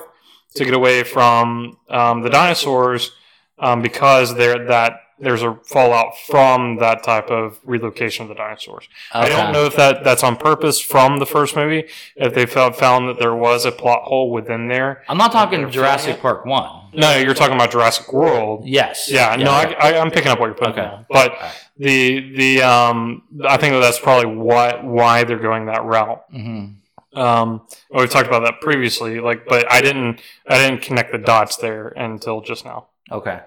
[0.56, 3.12] to get away from um, the dinosaurs
[3.60, 8.90] um, because they're that there's a fallout from that type of relocation of the dinosaurs.
[9.14, 11.88] I don't know if that that's on purpose from the first movie.
[12.16, 15.04] If they felt found that there was a plot hole within there.
[15.08, 16.90] I'm not talking Jurassic Park one.
[16.94, 18.68] No, you're talking about Jurassic World.
[18.68, 19.10] Yes.
[19.10, 20.82] Yeah, no, I, I, I'm picking up what you're putting Okay.
[20.82, 21.06] down.
[21.10, 21.54] But Alright.
[21.82, 26.24] The the um, I think that that's probably why why they're going that route.
[26.32, 26.66] hmm
[27.14, 31.18] Um, well, we've talked about that previously, like, but I didn't I didn't connect the
[31.18, 32.88] dots there until just now.
[33.12, 33.42] Okay.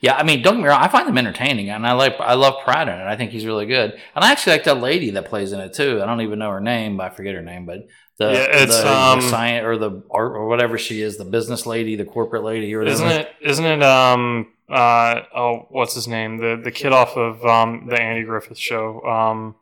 [0.00, 0.82] Yeah, I mean, don't get me wrong.
[0.82, 3.04] I find them entertaining, and I like I love Pratt in it.
[3.06, 5.72] I think he's really good, and I actually like that lady that plays in it
[5.72, 6.02] too.
[6.02, 7.64] I don't even know her name, but I forget her name.
[7.64, 7.86] But
[8.18, 11.24] the Yeah, it's, the, um, the science or the art or whatever she is, the
[11.24, 12.82] business lady, the corporate lady, or.
[12.82, 13.28] Isn't it?
[13.40, 13.82] Isn't it?
[13.82, 14.48] Um.
[14.68, 15.22] Uh.
[15.34, 16.38] Oh, what's his name?
[16.38, 19.02] The the kid off of um the Andy Griffith show.
[19.02, 19.56] Um.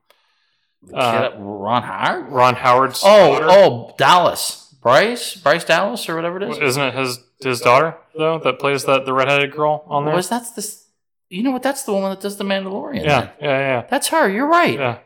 [0.92, 2.28] Uh, Ron Howard?
[2.28, 3.02] Ron Howard's.
[3.04, 3.46] Oh, daughter.
[3.48, 6.58] oh, Dallas, Bryce, Bryce Dallas, or whatever it is.
[6.58, 10.14] Isn't it his his daughter though that plays that the redheaded girl on there?
[10.14, 10.86] Was that's this?
[11.28, 11.62] You know what?
[11.62, 13.04] That's the woman that does the Mandalorian.
[13.04, 14.28] yeah, yeah, yeah, that's her.
[14.28, 14.76] You're right.
[14.78, 14.98] yeah.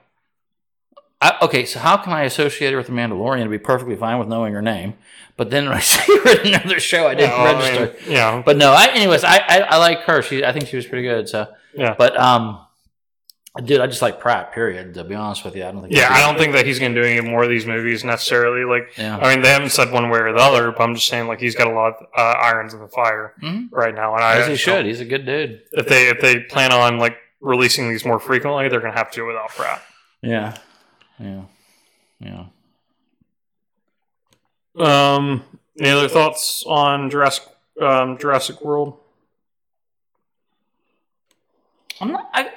[1.27, 4.18] I, okay, so how can I associate her with the Mandalorian and be perfectly fine
[4.18, 4.95] with knowing her name?
[5.37, 8.11] But then when I see her in another show, I didn't well, I mean, register.
[8.11, 10.22] yeah, But no, I, anyways, I, I I like her.
[10.22, 11.29] She I think she was pretty good.
[11.29, 11.95] So yeah.
[11.99, 12.61] but um,
[13.64, 14.53] dude, I just like Pratt.
[14.53, 14.95] Period.
[14.95, 15.93] To be honest with you, I don't think.
[15.95, 18.64] Yeah, I don't think that he's going to do any more of these movies necessarily.
[18.64, 19.18] Like, Yeah.
[19.18, 21.41] I mean, they haven't said one way or the other, but I'm just saying, like,
[21.41, 23.68] he's got a lot of uh, irons in the fire Mhm.
[23.72, 24.14] right now.
[24.14, 24.87] And I As he should.
[24.87, 25.61] He's a good dude.
[25.72, 29.11] If they if they plan on like releasing these more frequently, they're going to have
[29.11, 29.83] to do it without Pratt.
[30.22, 30.57] Yeah.
[31.19, 31.43] Yeah.
[32.21, 32.47] Yeah.
[34.79, 35.43] Um,
[35.79, 37.45] any other thoughts on Jurassic
[37.81, 38.99] um, Jurassic World?
[42.01, 42.29] I'm not.
[42.33, 42.51] I,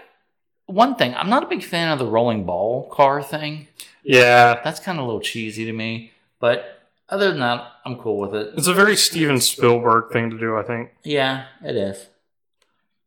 [0.65, 3.67] one thing, I'm not a big fan of the rolling ball car thing.
[4.03, 6.11] Yeah, That's kind of a little cheesy to me.
[6.39, 8.53] But other than that, I'm cool with it.
[8.57, 10.57] it's a very Steven Spielberg thing to do.
[10.57, 10.91] I think.
[11.03, 12.07] Yeah, it is.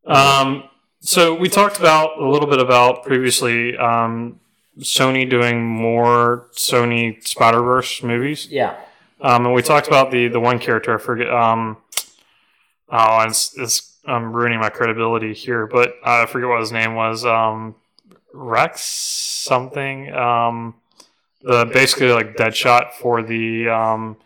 [0.07, 0.65] Um,
[1.01, 4.41] so we talked about a little bit about previously um,
[4.81, 8.49] Sony doing more Sony Spider Verse movies.
[8.51, 8.77] Yeah.
[9.21, 10.95] Um, and we talked about the the one character.
[10.95, 11.31] I forget.
[11.31, 11.77] Um,
[12.89, 17.25] oh, it's, it's I'm ruining my credibility here, but I forget what his name was.
[17.25, 17.77] Um,
[18.33, 20.13] Rex something.
[20.13, 20.75] Um,
[21.43, 24.17] the basically like Deadshot for the um,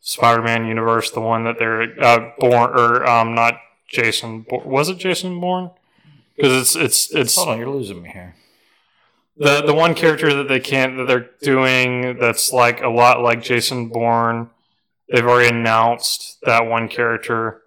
[0.00, 4.46] Spider-Man universe, the one that they're uh, born or um, not Jason.
[4.50, 5.70] Was it Jason Bourne?
[6.36, 8.36] Because it's it's it's Hold on, you're losing me here.
[9.36, 13.42] The the one character that they can't that they're doing that's like a lot like
[13.42, 14.50] Jason Bourne.
[15.12, 17.62] They've already announced that one character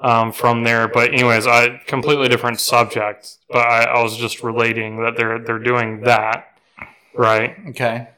[0.00, 3.36] um, from there, but anyways, I completely different subject.
[3.48, 6.58] But I, I was just relating that they're they're doing that,
[7.14, 7.56] right?
[7.68, 8.08] Okay.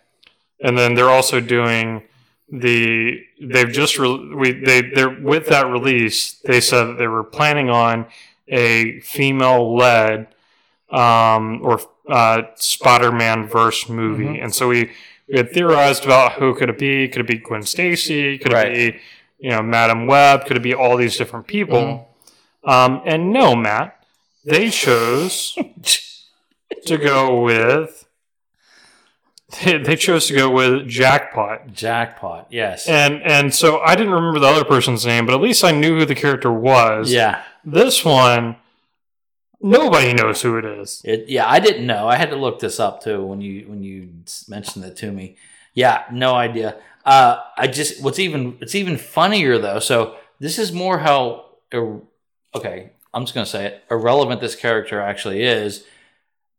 [0.61, 2.03] And then they're also doing
[2.49, 6.35] the they've just re- we they they're with that release.
[6.45, 8.07] They said that they were planning on
[8.49, 10.29] a female led
[10.91, 14.43] um, or uh, Spider-Man verse movie, Mhm.
[14.45, 14.91] and so we,
[15.29, 17.09] we had theorized about who could it be?
[17.09, 18.39] Could it be Gwen Stacy?
[18.39, 18.73] Could Right.
[18.73, 19.01] it be
[19.39, 20.45] you know Madam Web?
[20.47, 22.09] Could it be all these different people?
[22.65, 23.97] Um, and no, Matt,
[24.45, 25.57] they chose
[26.87, 28.05] to go with.
[29.65, 32.49] They, they chose to go with Jackpot, Jackpot.
[32.51, 32.89] Yes.
[32.89, 35.99] and and so I didn't remember the other person's name, but at least I knew
[35.99, 37.13] who the character was.
[37.13, 37.43] yeah.
[37.65, 38.57] This one,
[39.61, 41.01] Nobody knows who it is.
[41.05, 42.07] It, yeah, I didn't know.
[42.09, 44.11] I had to look this up too when you when you
[44.49, 45.37] mentioned it to me.
[45.75, 46.77] Yeah, no idea.
[47.05, 49.79] Uh, I just what's even it's even funnier though.
[49.79, 52.01] So this is more how ir-
[52.55, 52.91] okay.
[53.15, 53.85] I'm just gonna say it.
[53.91, 55.85] Irrelevant this character actually is.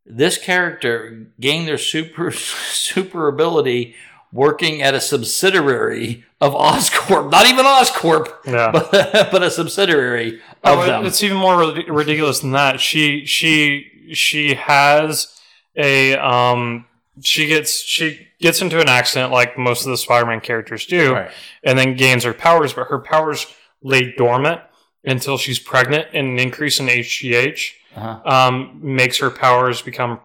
[0.05, 3.95] This character gained their super super ability
[4.31, 7.31] working at a subsidiary of Oscorp.
[7.31, 8.71] Not even Oscorp, Yeah.
[8.91, 10.41] but, but a subsidiary
[10.73, 11.05] of Oh, them.
[11.05, 12.79] It's even more ridiculous than that.
[12.79, 15.27] She she she has
[15.75, 16.85] a um
[17.21, 21.31] she gets she gets into an accident like most of the Spider-Man characters do, Right.
[21.63, 23.47] and then gains her powers, but her powers
[23.81, 24.61] lay dormant
[25.03, 28.19] until she's pregnant, and an increase in HGH Uh-huh.
[28.31, 30.19] um, makes her powers become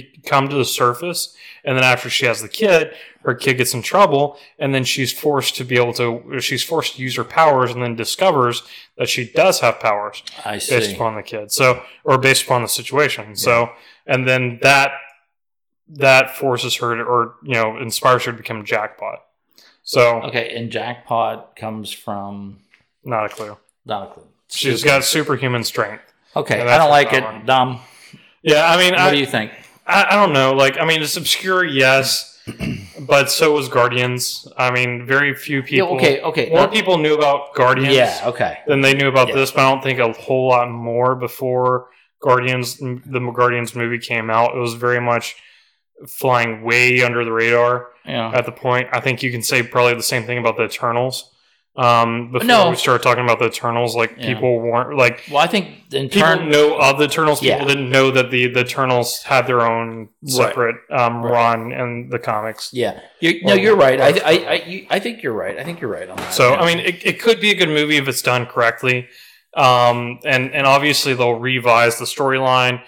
[0.00, 2.92] become to the surface, and then after she has the kid,
[3.24, 6.96] her kid gets in trouble, and then she's forced to be able to she's forced
[6.96, 8.62] to use her powers, and then discovers
[8.98, 10.76] that she does have powers I see.
[10.76, 13.36] based upon the kid, so or based upon the situation.
[13.36, 13.70] So,
[14.06, 14.92] and then that
[15.88, 19.20] that forces her to, or you know, inspires her to become jackpot.
[19.84, 22.60] So, Okay, and jackpot comes from
[23.04, 23.56] not a clue.
[23.84, 24.26] not a clue.
[24.48, 24.88] She's Super.
[24.98, 26.04] got superhuman strength.
[26.36, 27.22] Okay, I don't like it.
[27.24, 27.44] one.
[27.46, 27.80] Dom,
[28.42, 29.50] Yeah, I mean, what I, do you think?
[29.86, 30.52] I, I don't know.
[30.52, 32.38] Like, I mean, it's obscure, yes,
[33.00, 34.46] but so was Guardians.
[34.56, 35.96] I mean, very few Yeah, people.
[35.96, 36.48] okay, okay.
[36.50, 38.58] More not- people knew about Guardians yeah, okay.
[38.66, 39.34] than they knew about Yeah.
[39.36, 41.88] this, but I don't think a whole lot more before
[42.20, 44.54] Guardians, the Guardians movie came out.
[44.54, 45.34] It was very much
[46.08, 48.30] flying way under the radar Yeah.
[48.34, 48.88] at the point.
[48.92, 51.31] I think you can say probably the same thing about the Eternals.
[51.74, 52.68] Um, before No.
[52.70, 54.34] we started talking about the Eternals, like Yeah.
[54.34, 57.40] people weren't like Well, I think in people turn, know of the Eternals.
[57.40, 57.64] People Yeah.
[57.64, 61.32] didn't know that the the Eternals had their own separate um, Right.
[61.32, 62.68] run in the comics.
[62.74, 63.00] yeah.
[63.20, 63.98] You, no, you're right.
[64.00, 65.58] I, I, I, you- I think you're right.
[65.58, 66.34] I think you're right on that.
[66.34, 66.60] So yeah.
[66.60, 69.08] I mean, it, it could be a good movie if it's done correctly,
[69.54, 72.82] um, and and obviously they'll revise the storyline.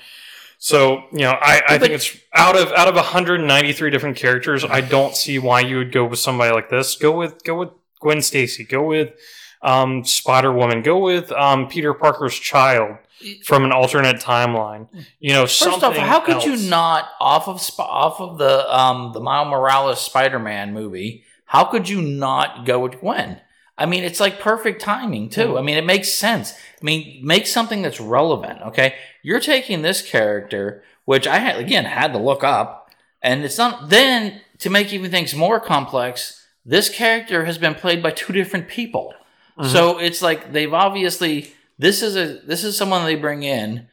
[0.59, 4.63] So you know, I, I think it's out of out of 193 different characters.
[4.63, 6.97] I don't see why you would go with somebody like this.
[6.97, 7.71] Go with go with
[8.05, 8.65] Gwen Stacy.
[8.65, 9.15] Go with
[9.63, 10.83] um, Spider Woman.
[10.83, 12.99] Go with um, Peter Parker's child
[13.45, 14.87] from an alternate timeline.
[15.21, 16.45] You know, First off, how could else.
[16.45, 21.25] you not off of off of the um the Miles Morales Spider-Man movie?
[21.47, 23.41] How could you not go with Gwen?
[23.79, 25.49] I mean, it's like perfect timing too.
[25.49, 25.59] Mhm.
[25.59, 26.53] I mean, it makes sense.
[26.53, 28.61] I mean, make something that's relevant.
[28.67, 32.91] Okay, you're taking this character, which I had again had to look up,
[33.23, 33.89] and it's not.
[33.89, 38.69] Then to make even things more complex, this character has been played by two different
[38.69, 39.15] people.
[39.59, 39.67] Mhm.
[39.67, 43.89] So it's like they've obviously this is a this is someone they bring in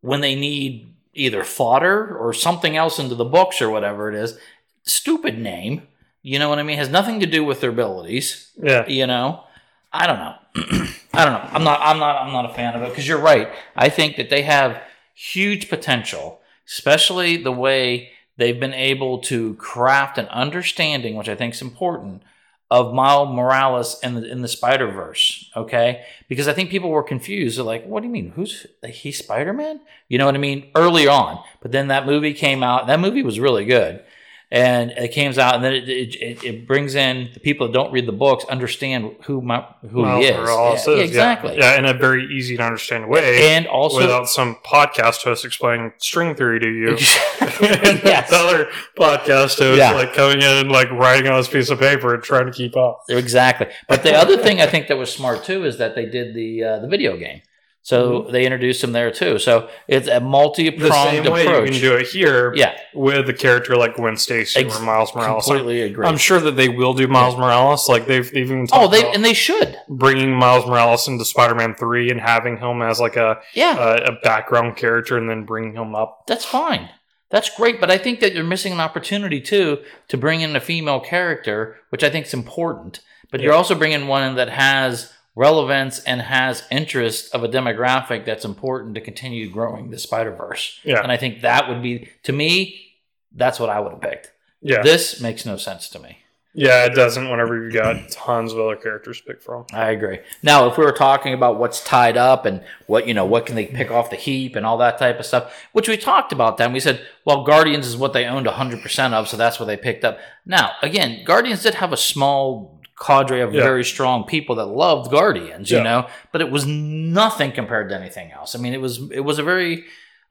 [0.00, 4.38] when they need either fodder or something else into the books or whatever it is.
[4.84, 5.82] Stupid name,
[6.22, 6.78] you know what I mean?
[6.78, 8.50] Has nothing to do with their abilities.
[8.62, 8.86] Yeah.
[8.86, 9.44] You know,
[9.92, 10.34] I don't know.
[11.14, 11.48] I don't know.
[11.52, 11.80] I'm not.
[11.80, 12.22] I'm not.
[12.22, 13.48] I'm not a fan of it because you're right.
[13.74, 14.82] I think that they have
[15.14, 21.54] huge potential, especially the way they've been able to craft an understanding, which I think
[21.54, 22.22] is important,
[22.70, 25.50] of Miles Morales in the in the Spider Verse.
[25.56, 27.58] Okay, because I think people were confused.
[27.58, 28.32] They're like, "What do you mean?
[28.34, 30.70] Who's he's Spider Man?" You know what I mean?
[30.74, 32.86] Early on, but then that movie came out.
[32.88, 34.02] That movie was really good.
[34.48, 37.90] And it came out, and then it, it, it, brings in the people that don't
[37.90, 40.86] read the books understand who my, who Miles he is.
[40.86, 41.56] Yeah, exactly.
[41.56, 41.72] Yeah.
[41.72, 43.56] yeah, in a very easy to understand way.
[43.56, 46.90] And also, without some podcast host explaining string theory to you.
[46.90, 46.98] and
[48.04, 49.90] yes, other podcast host Yeah.
[49.90, 52.76] like coming in and like writing on this piece of paper and trying to keep
[52.76, 53.02] up.
[53.08, 53.66] exactly.
[53.88, 56.62] But the other thing I think that was smart too is that they did the
[56.62, 57.42] uh, the video game,
[57.86, 59.38] so they introduced him there too.
[59.38, 60.82] So it's a multi Mm-hmm.
[60.82, 61.66] The pronged same way approach.
[61.68, 65.14] you can do it here yeah, with a character like Gwen Stacy Ex- or Miles
[65.14, 65.48] Morales.
[65.48, 66.04] I'm, completely agree.
[66.04, 67.88] I'm sure that they will do Miles Morales.
[67.88, 69.78] Like they've, they've even oh, they about and they should.
[69.88, 74.12] bringing Miles Morales into Spider-Man 3 and having him as like a, Yeah, a, a
[74.20, 76.24] background character and then bringing him up.
[76.26, 76.88] that's fine.
[77.30, 79.78] That's great, but I think that you're missing an opportunity too
[80.08, 83.00] to bring in a female character, which I think is important.
[83.30, 88.44] But you're also bringing one that has relevance and has interest of a demographic that's
[88.44, 90.80] important to continue growing the Spider Verse.
[90.82, 91.02] Yeah.
[91.02, 92.94] And I think that would be, to me,
[93.32, 94.32] that's what I would have picked.
[94.62, 94.82] Yeah.
[94.82, 96.18] This makes no sense to me.
[96.58, 99.66] Yeah, it doesn't whenever you've got tons of other characters to pick from.
[99.74, 100.20] I agree.
[100.42, 103.56] Now, if we were talking about what's tied up and what you know, what can
[103.56, 106.56] they pick off the heap and all that type of stuff, which we talked about,
[106.56, 109.76] then we said, well, Guardians is what they owned 100% of, so that's what they
[109.76, 110.18] picked up.
[110.46, 113.62] Now, again, Guardians did have a small cadre of Yeah.
[113.62, 118.32] very strong people that loved Guardians, you know, but it was nothing compared to anything
[118.32, 118.54] else.
[118.54, 119.84] I mean, it was it was a very,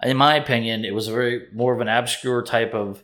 [0.03, 3.03] in my opinion, it was a very more of an obscure type of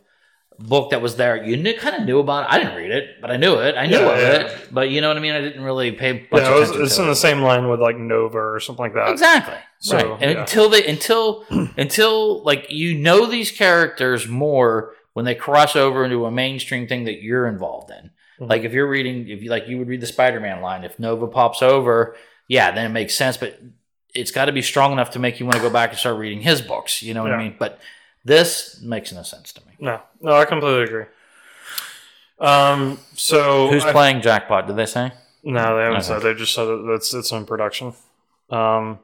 [0.60, 1.44] book that was there.
[1.44, 2.54] You knew, kind of knew about it.
[2.54, 3.76] I didn't read it, but I knew it.
[3.76, 4.34] I knew Yeah, of yeah.
[4.42, 5.34] it, but you know what I mean.
[5.34, 7.08] I didn't really pay much Yeah, it was, attention it's in it.
[7.08, 9.10] the same line with like Nova or something like that.
[9.10, 9.56] Exactly.
[9.80, 10.22] So, right.
[10.22, 10.40] And yeah.
[10.42, 11.46] until they until
[11.78, 17.06] until like you know these characters more when they cross over into a mainstream thing
[17.06, 18.12] that you're involved in.
[18.42, 18.50] Mhm.
[18.50, 21.28] Like if you're reading if you like you would read the Spider-Man line, if Nova
[21.28, 22.16] pops over,
[22.48, 23.60] yeah, then it makes sense, but
[24.16, 26.18] it's got to be strong enough to make you want to go back and start
[26.18, 27.38] reading his books, you know what Yeah.
[27.38, 27.56] I mean?
[27.58, 27.80] But
[28.26, 29.74] this makes no sense to me.
[29.80, 31.06] No, no, I completely agree.
[32.40, 35.12] Um, so Who's I- playing Jackpot, did they say?
[35.44, 36.02] No, they haven't Okay.
[36.08, 36.20] said.
[36.22, 37.94] They just said that it's it's in production.
[38.52, 39.00] Um,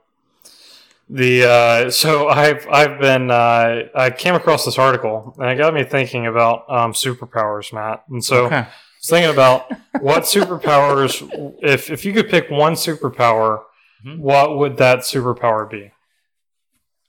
[1.10, 5.74] the uh, so I've I've been uh, I came across this article and it got
[5.74, 8.04] me thinking about um, superpowers, Matt.
[8.10, 8.66] And so Okay.
[9.10, 13.64] I was thinking about what superpowers if if you could pick one superpower,
[14.06, 14.20] Mhm.
[14.20, 15.92] what would that superpower be?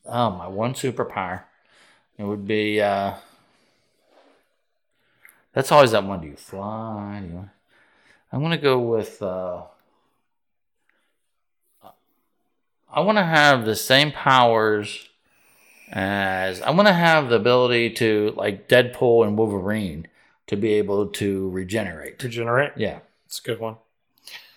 [0.06, 1.42] Oh, my one superpower.
[2.16, 3.14] It would be uh
[5.52, 6.20] That's always that one.
[6.20, 7.20] Do you fly?
[7.20, 7.50] Do you...
[8.32, 9.62] I'm gonna go with uh
[12.90, 15.08] I wanna have the same powers
[15.90, 20.06] as I wanna have the ability to like Deadpool and Wolverine
[20.48, 22.22] to be able to regenerate.
[22.22, 22.72] Regenerate.
[22.76, 22.98] Yeah.
[23.26, 23.76] It's a good one.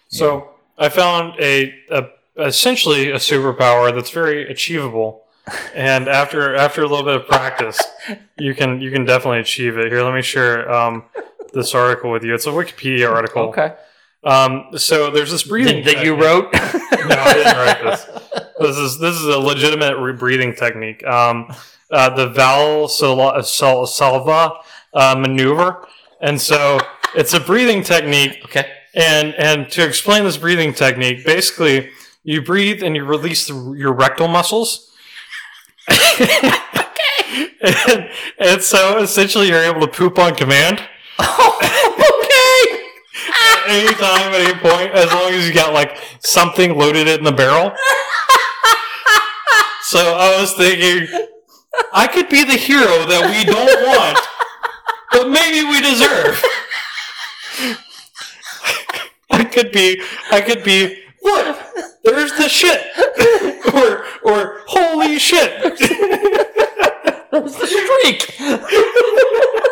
[0.08, 5.24] So I found a, a essentially a superpower that's very achievable,
[5.76, 7.80] and after after a little bit of practice,
[8.38, 9.92] you can you can definitely achieve it.
[9.92, 11.04] Here, let me share um,
[11.54, 12.34] this article with you.
[12.34, 13.44] It's a Wikipedia article.
[13.50, 13.74] Okay.
[14.24, 16.54] Um, so there's this breathing That, that you wrote?
[17.02, 18.06] No, I didn't write this.
[18.60, 21.04] This is this is a legitimate re- breathing technique.
[21.06, 21.52] Um,
[21.90, 24.54] uh, the Val Sal- Sal- Salva
[24.94, 25.88] uh, maneuver,
[26.22, 26.80] and so
[27.16, 28.66] it's a breathing technique Okay.
[28.96, 31.90] and and to explain this breathing technique, basically
[32.24, 34.92] you breathe and you release the, your rectal muscles.
[35.90, 36.60] Okay.
[37.64, 40.80] And, and so essentially you're able to poop on command
[41.20, 41.28] okay.
[43.44, 47.24] at any time, at any point, as long as you got like something loaded in
[47.24, 47.72] the barrel.
[49.92, 51.10] So I was thinking,
[51.92, 54.18] I could be the hero that we don't want,
[55.12, 56.44] but maybe we deserve.
[59.32, 60.02] I could be,
[60.32, 61.04] I could be.
[61.24, 61.58] Look,
[62.04, 62.82] there's the shit,
[63.74, 65.62] or or holy shit.
[67.32, 68.36] That's the streak.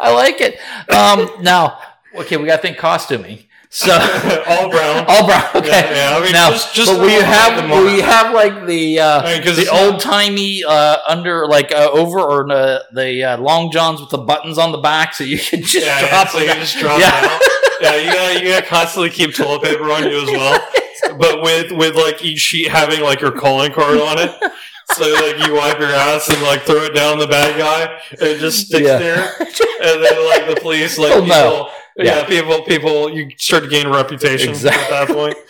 [0.00, 0.58] I like it.
[0.92, 1.80] Um, now,
[2.20, 3.44] okay, we got to think costuming.
[3.70, 3.92] So
[4.48, 5.04] All brown.
[5.08, 5.44] all brown.
[5.56, 5.68] Okay.
[5.68, 8.64] Yeah, yeah, I mean, now, just- just but will you have will you have like
[8.66, 13.22] the uh, I mean, the old timey uh, under like uh, over or the the
[13.24, 16.08] uh, long johns with the buttons on the back, so you can just Yeah, yeah,
[16.08, 16.54] drop so you it.
[16.54, 17.10] just drop Yeah.
[17.12, 17.40] out.
[17.82, 20.60] Yeah, you gotta you gotta constantly keep toilet paper on you as well.
[21.18, 24.30] But with with like each sheet having like your calling card on it.
[24.92, 28.22] So like you wipe your ass and like throw it down the bad guy and
[28.22, 28.98] it just sticks Yeah.
[28.98, 29.32] there.
[29.80, 31.70] And then like the police like Oh, no.
[31.98, 32.18] Yeah.
[32.20, 32.24] Yeah.
[32.26, 34.82] people people you start to gain a reputation Exactly.
[34.96, 35.36] at that point.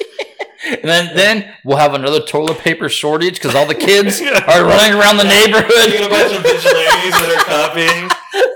[0.70, 4.44] And then, then we'll have another toilet paper shortage because all the kids Yeah.
[4.48, 5.70] are running around the You neighborhood.
[5.70, 8.10] get a bunch of vigilantes that are copying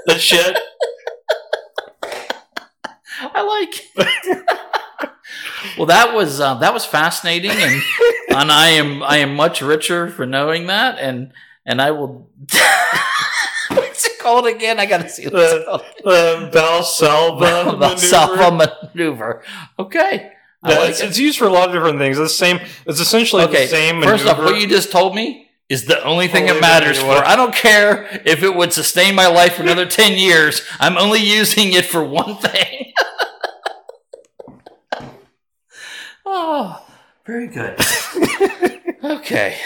[0.07, 0.59] the shit.
[3.35, 4.19] I like.
[5.79, 7.83] well, that was uh, that was fascinating, and
[8.31, 11.33] and I am I am much richer for knowing that, and
[11.65, 12.29] and I will.
[14.23, 14.79] Called again?
[14.79, 15.83] I gotta see what it's called.
[16.05, 19.43] The Valsalva Salva maneuver.
[19.79, 20.33] Okay.
[20.65, 21.09] Yeah, like it's, it.
[21.09, 22.19] it's used for a lot of different things.
[22.19, 22.61] It's the same.
[22.87, 23.65] It's essentially Okay.
[23.65, 24.01] the same.
[24.03, 24.53] First off, maneuver.
[24.55, 27.11] what you just told me is the only thing Only it matters for.
[27.11, 30.63] I don't care if it would sustain my life for another 10 years.
[30.79, 32.93] I'm only using it for one thing.
[36.27, 36.85] oh,
[37.27, 37.81] very good.
[39.05, 39.57] okay.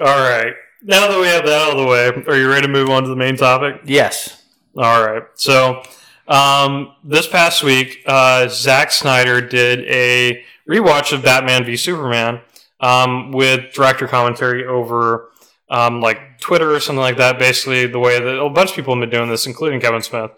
[0.00, 0.54] All right.
[0.84, 3.04] Now that we have that out of the way, are you ready to move on
[3.04, 3.82] to the main topic?
[3.84, 4.42] Yes.
[4.76, 5.22] All right.
[5.34, 5.80] So,
[6.26, 12.40] um, this past week, uh, Zack Snyder did a rewatch of Batman v Superman
[12.80, 15.30] um, with director commentary over
[15.70, 17.38] um, like Twitter or something like that.
[17.38, 20.32] Basically, the way that a bunch of people have been doing this, including Kevin Smith.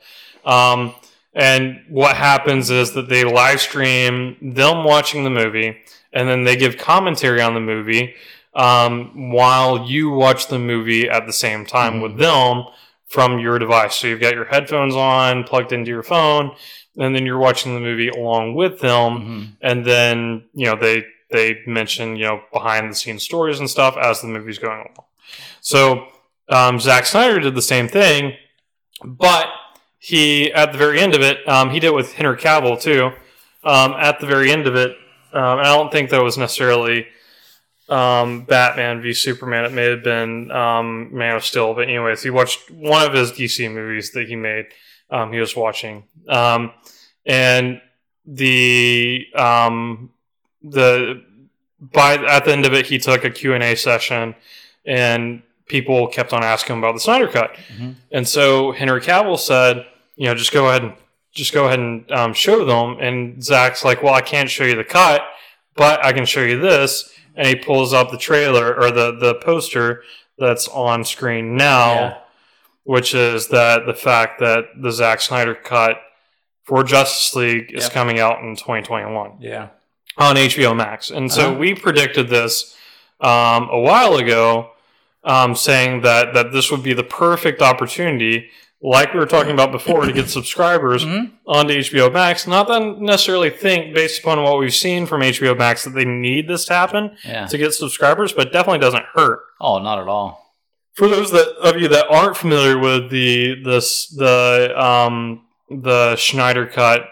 [0.45, 0.95] Um,
[1.33, 5.79] and what happens is that they live stream them watching the movie,
[6.13, 8.15] and then they give commentary on the movie
[8.55, 12.03] um, while you watch the movie at the same time Mhm.
[12.03, 12.65] with them
[13.09, 13.97] from your device.
[13.97, 16.55] So you've got your headphones on, plugged into your phone,
[16.97, 19.11] and then you're watching the movie along with them.
[19.13, 19.49] Mhm.
[19.61, 23.97] And then you know they they mention you know behind the scenes stories and stuff
[23.97, 25.07] as the movie's going along.
[25.61, 26.07] So
[26.49, 28.35] um, Zack Snyder did the same thing,
[29.05, 29.49] but
[29.99, 33.11] he at the very end of it, um, he did it with Henry Cavill too.
[33.65, 34.91] Um, at the very end of it,
[35.33, 37.07] um, I don't think that was necessarily
[37.89, 39.65] um, Batman v Superman.
[39.65, 43.33] It may have been um, Man of Steel, but anyways, he watched one of his
[43.33, 44.67] DC movies that he made.
[45.11, 46.73] Um, he was watching, um,
[47.27, 47.81] and
[48.27, 50.11] the um,
[50.63, 51.23] the
[51.81, 54.35] by at the end of it, he took a Q and A session,
[54.87, 57.95] and people kept on asking him about the Snyder Cut, Mhm.
[58.13, 60.93] and so Henry Cavill said, you know, just go ahead and
[61.33, 62.97] just go ahead and um, show them.
[63.01, 65.23] And Zack's like, well, I can't show you the cut,
[65.75, 67.13] but I can show you this.
[67.37, 70.03] And he pulls up the trailer or the the poster
[70.39, 72.17] that's on screen now, Yeah.
[72.85, 76.01] which is that the fact that the Zack Snyder cut
[76.65, 77.93] for Justice League is Yep.
[77.93, 79.69] coming out in 2021 Yeah.
[80.17, 81.11] on HBO Max.
[81.11, 81.55] And so Uh-huh.
[81.59, 82.77] we predicted this
[83.21, 84.71] um, a while ago,
[85.25, 88.51] um, saying that that this would be the perfect opportunity,
[88.87, 91.31] like we were talking about before, to get subscribers Mhm.
[91.47, 92.47] onto HBO Max.
[92.47, 96.05] Not that I necessarily think, based upon what we've seen from HBO Max, that they
[96.05, 97.47] need this to happen Yeah.
[97.47, 99.41] to get subscribers, but definitely doesn't hurt.
[99.59, 100.53] Oh, not at all.
[100.95, 106.67] For those that of you that aren't familiar with the this the um, the Snyder
[106.67, 107.09] cut,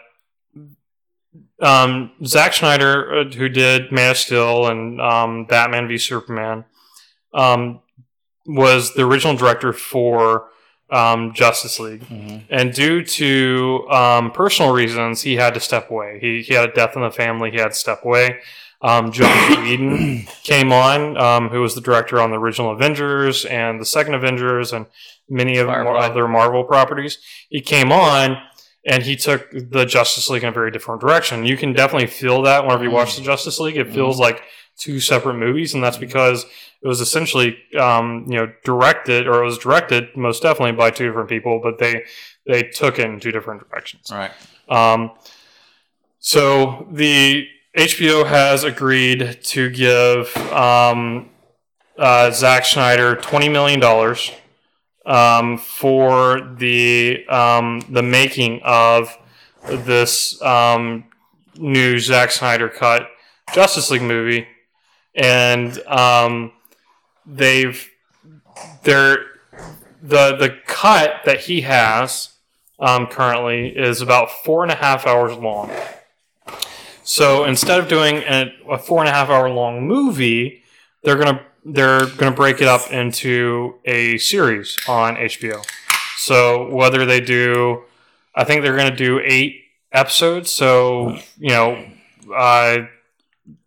[1.60, 6.64] um, Zack Snyder, uh, who did Man of Steel and um, Batman v Superman,
[7.34, 7.80] um,
[8.46, 10.48] was the original director for
[10.92, 12.02] um, Justice League.
[12.08, 12.42] Mhm.
[12.50, 16.18] And due to um, personal reasons, he had to step away.
[16.20, 17.50] He, he had a death in the family.
[17.50, 18.38] He had to step away.
[18.82, 23.80] Um, Joss Whedon came on, um, who was the director on the original Avengers and
[23.80, 24.86] the second Avengers and
[25.28, 25.98] many of Firefly.
[26.06, 27.18] other Marvel properties.
[27.48, 28.36] He came on
[28.84, 31.46] and he took the Justice League in a very different direction.
[31.46, 33.76] You can definitely feel that whenever you watch the Justice League.
[33.76, 34.42] It feels like
[34.78, 36.44] two separate movies, and that's because
[36.82, 41.06] it was essentially um, you know directed or it was directed most definitely by two
[41.06, 42.04] different people, but they
[42.46, 44.10] they took it in two different directions.
[44.10, 44.32] All right.
[44.68, 45.12] Um,
[46.18, 47.46] so the
[47.76, 51.30] HBO has agreed to give um,
[51.98, 54.30] uh, Zack Snyder twenty million dollars
[55.06, 59.16] um, for the um, the making of
[59.66, 61.04] this um,
[61.56, 63.08] new Zack Snyder cut
[63.54, 64.46] Justice League movie,
[65.14, 66.52] and um,
[67.26, 67.88] they've
[68.82, 69.18] they're
[70.02, 72.30] the the cut that he has
[72.78, 75.70] um, currently is about four and a half hours long.
[77.04, 80.62] So instead of doing a, a four and a half hour long movie,
[81.02, 85.64] they're gonna they're gonna break it up into a series on HBO.
[86.16, 87.82] So whether they do,
[88.34, 90.50] I think they're gonna do eight episodes.
[90.50, 91.84] So you know,
[92.34, 92.86] uh,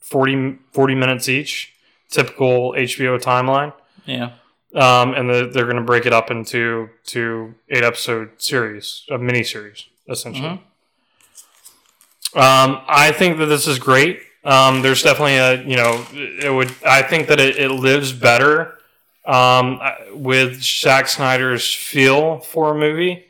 [0.09, 1.73] 40, 40 minutes each,
[2.09, 3.73] typical HBO timeline
[4.05, 4.31] Yeah.
[4.73, 9.17] um, and the, they're going to break it up into to eight episode series, a
[9.17, 10.47] mini series, essentially.
[10.49, 10.59] Mhm.
[12.35, 14.19] Um, I think that this is great.
[14.43, 18.77] Um, there's definitely a you know it would I think that it, it lives better
[19.25, 19.79] um,
[20.11, 23.24] with Zack Snyder's feel for a movie.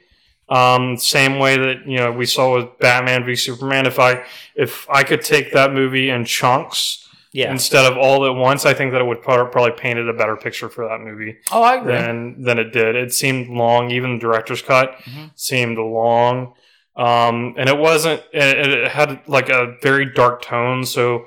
[0.48, 3.86] Um, same way that you know we saw with Batman v Superman.
[3.88, 4.24] If I
[4.56, 7.50] if I could take that movie in chunks Yeah.
[7.52, 10.36] instead of all at once, I think that it would pro- probably painted a better
[10.36, 11.94] picture for that movie Oh, I agree.
[11.94, 12.96] than than it did.
[12.96, 13.90] It seemed long.
[13.90, 15.32] Even the director's cut Mhm.
[15.36, 16.54] seemed long,
[16.96, 18.22] um, and it wasn't.
[18.32, 20.86] It, it had like a very dark tone.
[20.86, 21.26] So,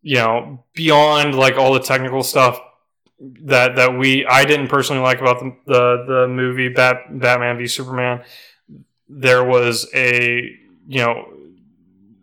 [0.00, 2.60] you know, beyond like all the technical stuff
[3.20, 7.66] that that we I didn't personally like about the the, the movie Bat, Batman v
[7.66, 8.22] Superman,
[9.08, 10.56] there was a
[10.86, 11.28] you know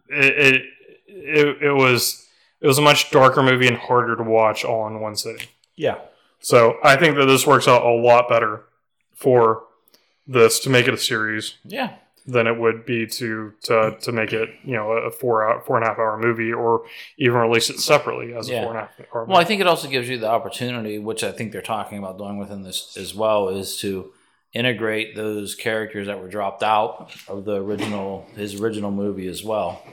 [0.09, 0.61] it, it
[1.07, 2.27] it it was
[2.61, 5.47] it was a much darker movie and harder to watch all in one sitting.
[5.75, 5.97] yeah.
[6.39, 8.63] So I think that this works out a lot better
[9.15, 9.63] for
[10.27, 11.95] this to make it a series Yeah.
[12.27, 15.75] Than it would be to to, to make it you know a four hour, four
[15.77, 16.85] and a half hour movie or
[17.17, 18.59] even release it separately as Yeah.
[18.59, 19.21] a four and a half hour.
[19.21, 19.31] Movie.
[19.31, 22.17] Well, I think it also gives you the opportunity, which I think they're talking about
[22.17, 24.11] doing within this as well, is to
[24.53, 29.83] integrate those characters that were dropped out of the original his original movie as well.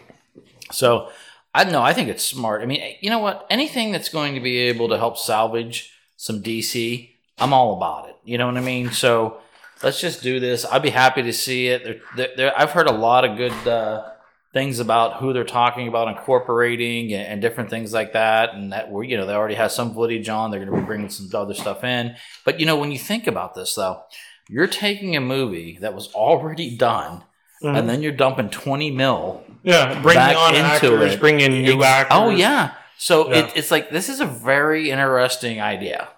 [0.71, 1.11] So
[1.55, 1.83] I don't know.
[1.83, 2.63] I think it's smart.
[2.63, 3.47] I mean, you know what?
[3.51, 8.17] Anything that's going to be able to help salvage some DC, I'm all about it.
[8.25, 8.91] You know what I mean?
[8.93, 9.39] So
[9.83, 10.65] let's just do this.
[10.65, 12.01] I'd be happy to see it.
[12.17, 14.09] There, there, I've heard a lot of good uh,
[14.53, 18.55] things about who they're talking about incorporating and, and different things like that.
[18.55, 20.51] And that we're, you know, they already have some footage on.
[20.51, 22.17] They're going to be bringing some other stuff in.
[22.45, 24.03] But you know, when you think about this, though,
[24.49, 27.25] you're taking a movie that was already done,
[27.63, 27.79] Mhm.
[27.79, 31.21] and then you're dumping 20 mil yeah, bringing back on into actors, it.
[31.21, 32.19] bringing new Ex- actors.
[32.19, 32.73] Oh yeah.
[32.99, 33.39] So Yeah.
[33.47, 36.09] It, it's like this is a very interesting idea,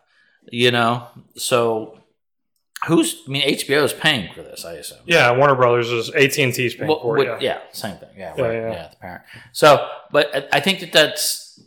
[0.51, 1.07] you know.
[1.37, 1.99] So
[2.87, 3.22] who's?
[3.26, 4.99] I mean, HBO is paying for this, I assume.
[5.07, 5.30] yeah.
[5.37, 7.26] Warner Brothers is AT and T's paying Well, for it.
[7.26, 7.39] Yeah.
[7.41, 8.11] yeah, same thing.
[8.16, 8.55] Yeah, Yeah, right.
[8.55, 8.70] yeah.
[8.72, 9.22] Yeah, the parent.
[9.53, 11.61] So, but I- I think that that's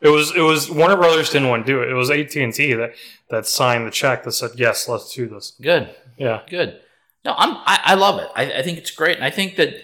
[0.00, 1.88] It was it was Warner Brothers didn't want to do it.
[1.90, 2.94] It was AT and T that
[3.30, 5.52] that signed the check that said yes, let's do this.
[5.60, 5.94] Good.
[6.18, 6.80] Yeah, Good.
[7.24, 7.56] No, I'm.
[7.64, 8.28] I, I love it.
[8.36, 9.74] I, I think it's great, and I think that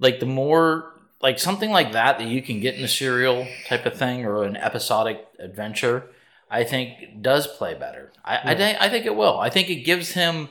[0.00, 0.92] like the more
[1.22, 4.44] like something like that that you can get in a serial type of thing or
[4.44, 6.04] an episodic adventure,
[6.50, 8.10] I think does play better.
[8.24, 9.38] I I, think, I think it will.
[9.38, 10.48] I think it gives him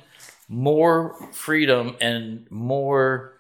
[0.48, 3.34] more freedom and more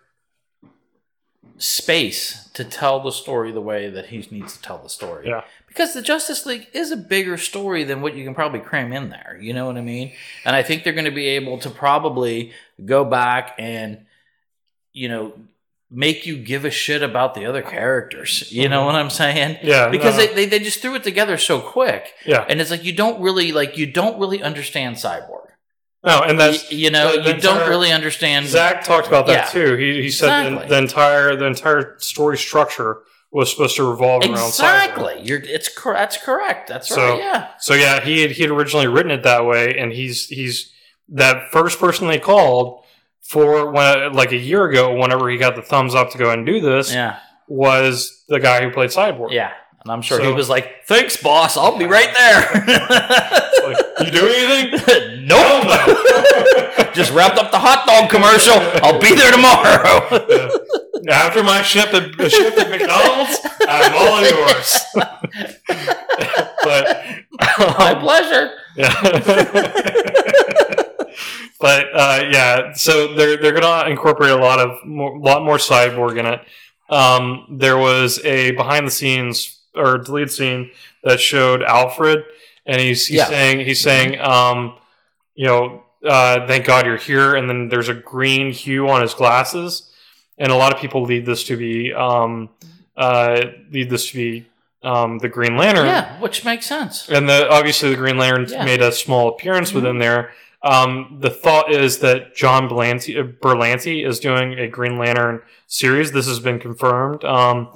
[1.57, 5.27] space to tell the story the way that he needs to tell the story.
[5.27, 5.43] Yeah.
[5.67, 9.09] Because the Justice League is a bigger story than what you can probably cram in
[9.09, 9.37] there.
[9.39, 10.13] You know what I mean?
[10.45, 12.53] And I think they're going to be able to probably
[12.83, 14.05] go back and,
[14.93, 15.33] you know,
[15.91, 18.51] make you give a shit about the other characters.
[18.51, 18.85] You know mm-hmm.
[18.85, 19.57] what I'm saying?
[19.63, 19.89] yeah.
[19.89, 22.13] Because no, they, they, they just threw it together so quick.
[22.25, 25.47] yeah, And it's like you don't really like you don't really understand Cyborg.
[26.03, 29.25] no, and that's Y- you know, the- the you don't really understand Zack talked about
[29.27, 29.61] that Yeah.
[29.65, 29.75] too.
[29.77, 30.67] He he said Exactly.
[30.67, 32.99] the, the entire the entire story structure
[33.31, 34.47] was supposed to revolve around Cyborg.
[34.47, 35.15] Exactly.
[35.23, 36.67] You're it's cor- that's correct.
[36.69, 37.19] That's So- right.
[37.19, 37.47] Yeah.
[37.59, 40.71] So yeah, he had he had originally written it that way, and he's he's
[41.09, 42.83] that first person they called
[43.29, 46.45] for when like a year ago, whenever he got the thumbs up to go and
[46.45, 47.19] do this, Yeah.
[47.47, 49.31] was the guy who played Cyborg.
[49.31, 49.51] Yeah.
[49.83, 51.55] And I'm sure he was like, "Thanks, boss.
[51.55, 52.65] I'll be right there."
[53.59, 55.25] Like, you do anything?
[55.27, 55.63] nope.
[56.95, 58.55] Just wrapped up the hot dog commercial.
[58.83, 60.07] I'll be there tomorrow.
[61.11, 64.85] After my ship at, shift at McDonald's, I'm all yours.
[66.63, 67.03] but
[67.77, 68.51] My um, pleasure.
[68.75, 68.93] Yeah.
[71.59, 76.17] But uh, yeah, so they're they're gonna incorporate a lot of more, lot more cyborg
[76.17, 76.41] in it.
[76.89, 80.71] Um, there was a behind the scenes or deleted scene
[81.03, 82.23] that showed Alfred,
[82.65, 83.25] and he's he's Yeah.
[83.27, 84.75] saying he's saying um,
[85.35, 89.13] you know uh, thank God you're here, and then there's a green hue on his
[89.13, 89.91] glasses,
[90.37, 92.49] and a lot of people lead this to be um,
[92.97, 93.41] uh,
[93.71, 94.45] lead this to be
[94.81, 95.87] um, the Green Lantern.
[95.87, 97.09] Yeah, which makes sense.
[97.09, 98.63] And the, obviously, the Green Lantern Yeah.
[98.63, 99.75] made a small appearance Mhm.
[99.75, 100.31] within there.
[100.61, 106.11] Um, the thought is that John Berlanti, uh, Berlanti is doing a Green Lantern series.
[106.11, 107.23] This has been confirmed.
[107.23, 107.69] Um,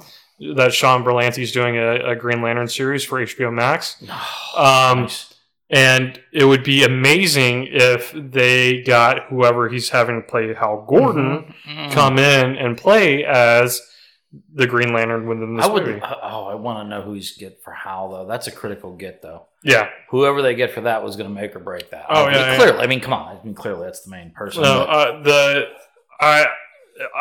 [0.56, 3.96] that Sean Berlanti is doing a, a Green Lantern series for HBO Max.
[4.56, 5.32] Um, Nice.
[5.70, 11.54] and it would be amazing if they got whoever he's having to play Hal Gordon
[11.66, 11.92] Mhm.
[11.92, 13.80] come in and play as
[14.52, 15.86] the Green Lantern within this I would.
[15.86, 16.00] movie.
[16.02, 18.26] Oh, I want to know who he's get for Hal though.
[18.26, 19.46] That's a critical get though.
[19.62, 19.88] Yeah.
[20.10, 22.06] Whoever they get for that was going to make or break that.
[22.08, 22.56] Oh, I mean, yeah, yeah.
[22.56, 22.78] clearly.
[22.80, 23.36] I mean, come on.
[23.36, 24.62] I mean, clearly that's the main person.
[24.62, 25.64] No, but- uh, the
[26.20, 26.46] I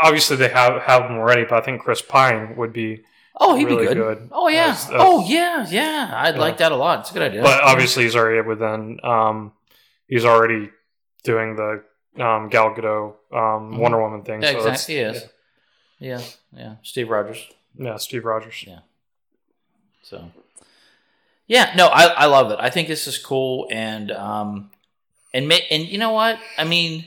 [0.02, 3.04] obviously they have have them already, but I think Chris Pine would be.
[3.40, 3.98] oh, he'd really be good.
[4.20, 4.30] good.
[4.32, 4.68] Oh yeah.
[4.68, 5.66] That's- that's- oh yeah.
[5.70, 6.12] Yeah.
[6.16, 6.42] I'd Yeah.
[6.42, 7.00] like that a lot.
[7.02, 7.42] It's a good idea.
[7.42, 9.00] But obviously, he's already within.
[9.04, 9.54] Um,
[10.08, 10.70] he's already
[11.24, 11.84] doing the
[12.24, 13.78] um, Gal Gadot um, Mhm.
[13.80, 14.44] Wonder Woman thing.
[14.44, 14.96] yeah, so exactly.
[14.96, 15.26] He is.
[16.04, 16.22] Yeah.
[16.56, 16.76] yeah.
[16.84, 17.50] Steve Rogers.
[17.78, 18.64] Yeah, Steve Rogers.
[18.68, 18.80] Yeah.
[20.02, 20.32] So,
[21.48, 22.60] yeah, no, I, I love it.
[22.60, 24.72] I think this is cool, and um,
[25.34, 26.40] and ma- and you know what?
[26.58, 27.06] I mean,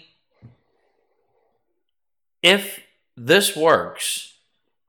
[2.42, 2.80] if
[3.16, 4.34] this works,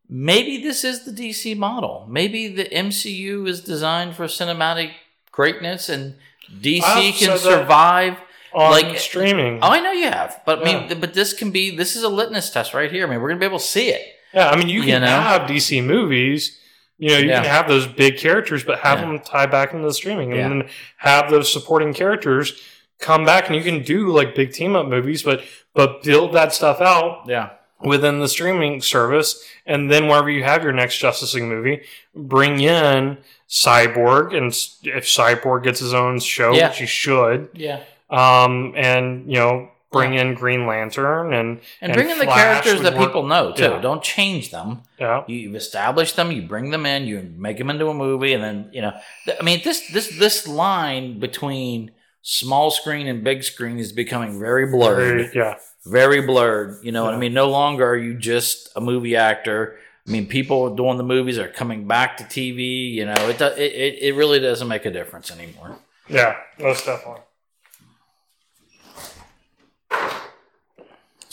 [0.10, 2.08] maybe this is the DC model.
[2.10, 4.92] Maybe the MCU is designed for cinematic
[5.32, 6.16] greatness, and
[6.62, 7.40] DC can said that.
[7.40, 8.18] survive.
[8.58, 9.60] On Like- streaming.
[9.62, 12.10] Oh, I know you have, but I mean, but this can be this is a
[12.10, 13.06] litmus test right here.
[13.06, 14.02] I mean, we're gonna be able to see it.
[14.34, 15.08] yeah, I mean, you can You know?
[15.22, 16.58] have DC movies.
[16.98, 17.42] You know, you Yeah.
[17.44, 19.06] can have those big characters, but have Yeah.
[19.06, 20.48] them tie back into the streaming, and Yeah.
[20.50, 22.60] then have those supporting characters
[23.00, 25.42] come back, and you can do like big team up movies, but
[25.76, 27.50] but build that stuff out Yeah,
[27.80, 31.82] within the streaming service, and then whenever you have your next Justice League movie,
[32.16, 34.48] bring in Cyborg, and
[34.84, 36.70] if Cyborg gets his own show, Yeah.
[36.70, 37.82] which he should, yeah.
[38.10, 41.50] Um, and you know, bring in Green Lantern, and
[41.82, 43.64] And, And bring in the characters that work- people know too.
[43.64, 43.82] Yeah.
[43.82, 44.84] Don't change them.
[45.00, 46.32] yeah, You, you've established them.
[46.32, 47.06] You bring them in.
[47.08, 48.94] You make them into a movie, and then you know.
[49.40, 51.92] I mean, this this this line between
[52.22, 55.18] small screen and big screen is becoming very blurred.
[55.18, 55.56] very- yeah,
[55.86, 56.84] Very blurred.
[56.84, 57.34] You know what I mean?
[57.34, 59.78] No longer are you just a movie actor.
[60.06, 62.92] I mean, people doing the movies are coming back to TV.
[62.94, 65.78] You know, it, it it really doesn't make a difference anymore.
[66.10, 67.22] yeah, most definitely.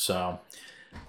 [0.05, 0.39] So.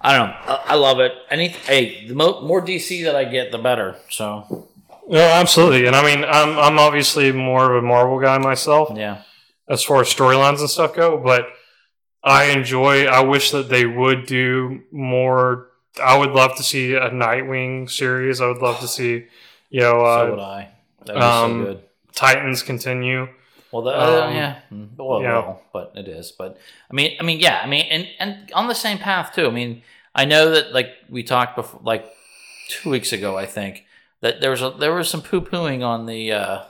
[0.00, 0.36] I don't know.
[0.46, 1.12] I, I love it.
[1.30, 3.96] Any hey, the mo- more DC that I get, the better.
[4.10, 4.68] So
[5.08, 8.90] No, absolutely, and I mean, I'm I'm obviously more of a Marvel guy myself.
[8.96, 9.22] yeah,
[9.68, 11.46] as far as storylines and stuff go, but
[12.22, 13.06] I enjoy.
[13.06, 15.68] I wish that they would do more.
[16.02, 18.40] I would love to see a Nightwing series.
[18.40, 19.26] I would love to see,
[19.70, 20.68] you know, so would uh, I.
[21.06, 21.82] That'd be um, so good.
[22.12, 23.28] Titans continue.
[23.76, 24.58] Well, the, uh, um, yeah,
[24.96, 25.32] well, yeah.
[25.38, 26.32] well, but it is.
[26.32, 26.58] But
[26.90, 29.46] I mean, I mean, yeah, I mean, and and on the same path too.
[29.46, 29.82] I mean,
[30.14, 32.06] I know that like we talked before, like
[32.68, 33.84] two weeks ago, I think
[34.22, 36.62] that there was a, there was some poo pooing on the uh,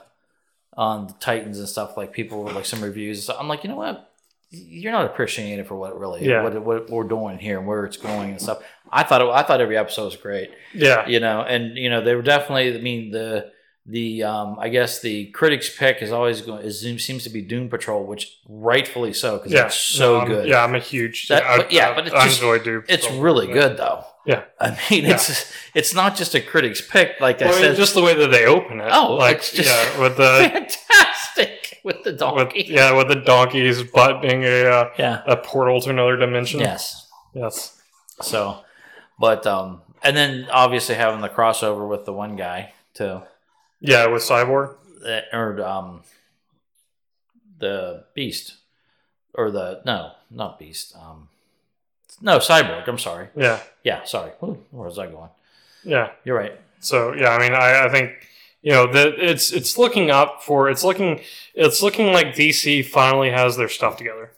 [0.75, 1.95] on the Titans and stuff.
[1.97, 3.29] Like people were like some reviews.
[3.29, 4.11] I'm like, you know what?
[4.49, 6.41] You're not appreciating it for what it really Yeah.
[6.43, 8.63] what, what we're doing here and where it's going and stuff.
[8.89, 11.05] I thought it, I thought every episode was great Yeah.
[11.05, 12.77] you know, and you know they were definitely.
[12.77, 13.51] I mean the
[13.89, 17.69] the um, I guess the critics pick is always going is seems to be Doom
[17.69, 19.67] Patrol, which rightfully so because Yeah.
[19.67, 20.47] it's so No, good.
[20.49, 21.27] Yeah, I'm a huge.
[21.29, 22.83] That- I, but yeah, I- but it's I just- enjoy Doom.
[22.89, 23.21] It's Patrol.
[23.23, 24.03] really good though.
[24.25, 24.43] Yeah.
[24.59, 27.77] I mean it's it's not just a critics pick like I Well, I mean, said.
[27.77, 28.89] just the way that they open it.
[28.91, 30.49] Oh, like it's just- yeah, with the
[30.97, 32.65] fantastic with the with, donkey.
[32.67, 35.21] yeah, with the donkey's butt being a uh, yeah.
[35.25, 36.59] a portal to another dimension.
[36.59, 37.09] Yes.
[37.33, 37.79] Yes.
[38.21, 38.59] So,
[39.19, 43.21] but um, and then obviously having the crossover with the one guy too.
[43.79, 44.75] Yeah, with Cyborg.
[45.03, 46.01] that- or um
[47.59, 48.55] the beast
[49.33, 51.27] or the no not beast um
[52.21, 53.59] no cyborg i'm sorry Yeah.
[53.83, 55.29] yeah sorry Ooh, where was i going
[55.83, 56.11] Yeah.
[56.23, 58.11] you're right So yeah, I mean, I, I think
[58.61, 61.21] you know that it's it's looking up for it's looking
[61.55, 64.31] it's looking like DC finally has their stuff together,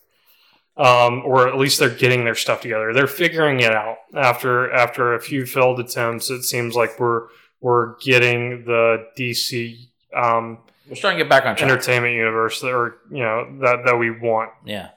[0.78, 2.94] um, or at least they're getting their stuff together.
[2.94, 6.30] They're figuring it out after after a few failed attempts.
[6.30, 7.28] It seems like we're
[7.62, 9.78] we're getting the DC
[10.16, 10.58] um,
[10.88, 13.98] we're starting to get back on track entertainment universe that or you know that that
[13.98, 14.52] we want.
[14.66, 14.90] yeah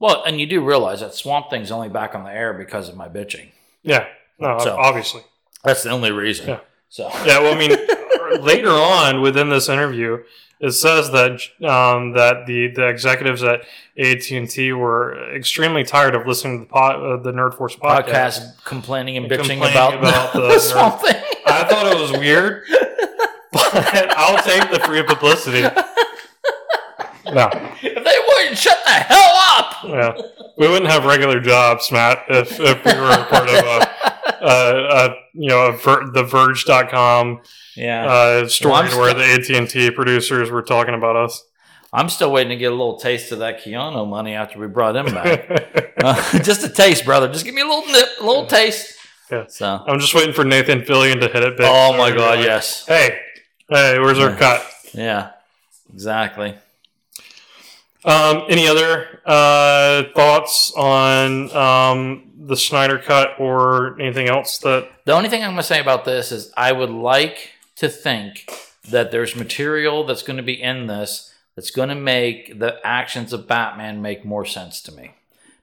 [0.00, 2.96] well and you do realize that swamp thing's only back on the air because of
[2.96, 3.48] my bitching
[3.82, 4.06] Yeah.
[4.38, 5.22] No, So- obviously.
[5.64, 6.60] that's the only reason Yeah.
[6.88, 10.18] so Yeah, well, I mean, later on within this interview,
[10.60, 11.32] it says that
[11.66, 13.60] um, that the, the executives at
[13.98, 17.76] AT and T were extremely tired of listening to the pod, uh, the Nerd Force
[17.76, 18.04] podcast.
[18.04, 21.22] podcast complaining and bitching Complaining about, about the, the swamp thing
[21.56, 22.64] I thought it was weird,
[23.52, 23.74] but
[24.16, 25.62] I'll take the free publicity.
[27.32, 27.50] No,
[27.82, 30.16] if they wouldn't shut the hell up yeah,
[30.56, 35.06] we wouldn't have regular jobs, Matt, if, if we were a part of a, a,
[35.06, 37.40] a you know a Ver, the Verge.com
[37.76, 41.44] yeah uh, story Well, I'm where the AT and T producers were talking about us.
[41.92, 44.96] I'm still waiting to get a little taste of that Keanu money after we brought
[44.96, 45.82] him back.
[45.98, 47.26] Uh, just a taste, brother.
[47.32, 48.95] Just give me a little nip, a little taste.
[49.30, 49.46] Yeah.
[49.48, 49.84] So.
[49.86, 51.66] I'm just waiting for Nathan Fillion to hit it big.
[51.68, 52.38] Oh my God!
[52.38, 52.86] like, Yes.
[52.86, 53.18] Hey,
[53.68, 54.64] hey, where's our cut?
[54.92, 55.30] Yeah.
[55.92, 56.56] Exactly.
[58.04, 64.88] Um, any other uh, thoughts on um, the Snyder cut or anything else that?
[65.04, 68.48] The only thing I'm going to say about this is I would like to think
[68.88, 73.32] that there's material that's going to be in this that's going to make the actions
[73.32, 75.14] of Batman make more sense to me.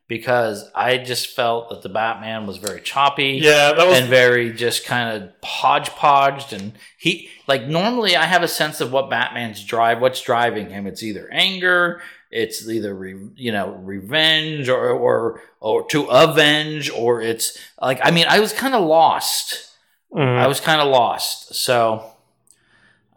[0.07, 3.39] Because I just felt that the Batman was very choppy.
[3.41, 3.97] Yeah, that was.
[3.99, 8.91] and very just kind of hodgepodged and he like normally i have a sense of
[8.91, 12.01] what batman's drive what's driving him it's either anger
[12.31, 18.11] it's either re, you know revenge or or or to avenge or it's like i
[18.11, 19.69] mean i was kind of lost
[20.13, 20.37] Mhm.
[20.37, 22.05] i was kind of lost so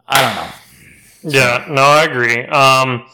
[0.07, 0.51] i don't know
[1.23, 2.45] Yeah, no, I agree.
[2.45, 3.05] Um,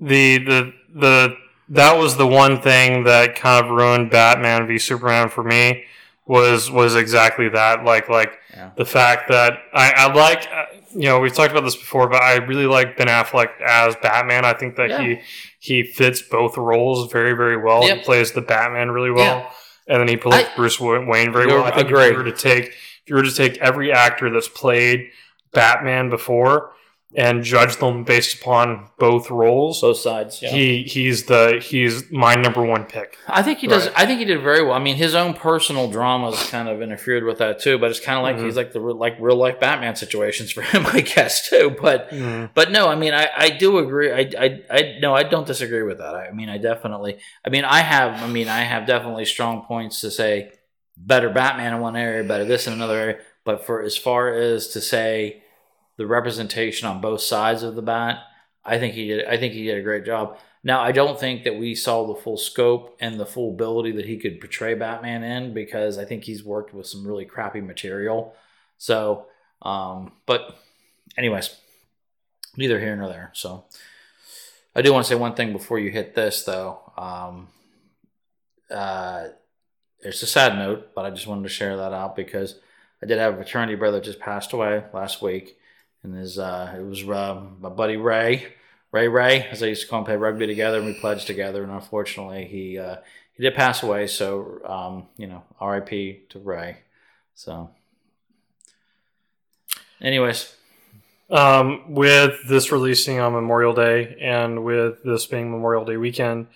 [0.00, 1.36] the the the
[1.70, 5.84] that was the one thing that kind of ruined Batman v Superman for me
[6.26, 7.84] was was exactly that.
[7.84, 8.70] Like like Yeah.
[8.76, 12.22] the fact that I, I like uh, you know we've talked about this before, but
[12.22, 14.44] I really like Ben Affleck as Batman.
[14.44, 15.00] I think that Yeah.
[15.02, 15.20] he
[15.58, 17.86] he fits both roles very very well.
[17.86, 17.98] Yep.
[17.98, 19.50] He plays the Batman really well, Yeah.
[19.94, 21.64] and then he plays I- Bruce Wayne very well.
[21.64, 24.48] I think if you were to take if you were to take every actor that's
[24.48, 25.10] played
[25.52, 26.72] Batman before
[27.18, 29.80] and judge them based upon both roles.
[29.80, 30.50] both sides yeah.
[30.50, 33.16] He he's the he's my number one pick.
[33.26, 33.86] I think he does.
[33.86, 34.00] Right.
[34.00, 34.74] I think he did very well.
[34.74, 37.78] I mean, his own personal dramas kind of interfered with that too.
[37.78, 38.44] But it's kind of like Mhm.
[38.44, 41.74] he's like the real- like real life Batman situations for him, I guess too.
[41.80, 42.10] But
[42.54, 44.12] but no, I mean, I, I do agree.
[44.12, 46.14] I, I I no, I don't disagree with that.
[46.14, 47.18] I mean, I definitely.
[47.44, 48.22] I mean, I have.
[48.22, 50.52] I mean, I have definitely strong points to say
[50.98, 53.18] better Batman in one area, better this in another area.
[53.44, 55.42] But for as far as to say
[55.96, 58.20] the representation on both sides of the bat,
[58.64, 59.26] I think he did.
[59.26, 60.38] I think he did a great job.
[60.62, 64.06] Now, I don't think that we saw the full scope and the full ability that
[64.06, 68.34] he could portray Batman in because I think he's worked with some really crappy material.
[68.76, 69.26] So,
[69.62, 70.58] um, but,
[71.16, 71.54] anyways,
[72.56, 73.30] neither here nor there.
[73.32, 73.64] So,
[74.74, 76.80] I do want to say one thing before you hit this, though.
[76.98, 77.48] Um,
[78.70, 79.28] uh,
[80.00, 82.58] it's a sad note, but I just wanted to share that out because
[83.02, 85.56] I did have a fraternity brother just passed away last week,
[86.02, 88.46] and his uh, it was uh, my buddy Ray,
[88.92, 91.62] Ray Ray, as I used to call him, play rugby together, and we pledged together.
[91.62, 92.96] And unfortunately, he uh,
[93.34, 94.06] he did pass away.
[94.06, 96.22] So um, you know, R.I.P.
[96.30, 96.78] to Ray.
[97.34, 97.70] So,
[100.00, 100.54] anyways,
[101.28, 106.46] Um, with this releasing on Memorial Day and with this being Memorial Day weekend,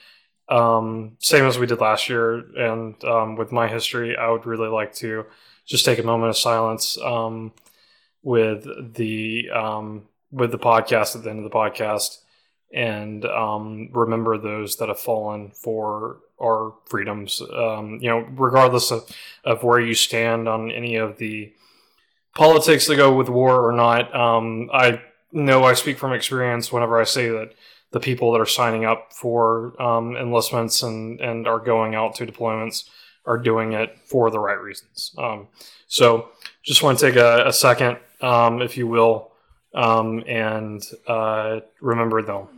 [0.48, 4.68] um, same as we did last year, and um, with my history, I would really
[4.68, 5.26] like to
[5.66, 7.52] just take a moment of silence um,
[8.22, 12.18] with the um, with the podcast at the end of the podcast
[12.72, 17.42] and um, remember those that have fallen for our freedoms.
[17.52, 19.10] Um, you know, regardless of,
[19.44, 21.52] of where you stand on any of the
[22.34, 24.14] politics that go with war or not.
[24.14, 25.02] Um, I
[25.32, 27.54] know I speak from experience whenever I say that
[27.90, 32.26] the people that are signing up for um, enlistments and, and are going out to
[32.26, 32.88] deployments
[33.26, 35.12] are doing it for the right reasons.
[35.18, 35.48] Um,
[35.88, 36.28] so
[36.62, 39.30] just want to take a, a second, um, if you will,
[39.74, 42.48] um, and uh, remember them.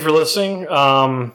[0.00, 0.68] You for listening.
[0.68, 1.34] Um,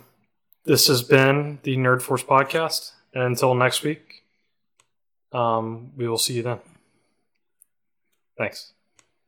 [0.64, 2.92] this has been the Nerd Force podcast.
[3.14, 4.24] And until next week,
[5.32, 6.60] um, we will see you then.
[8.38, 8.75] Thanks.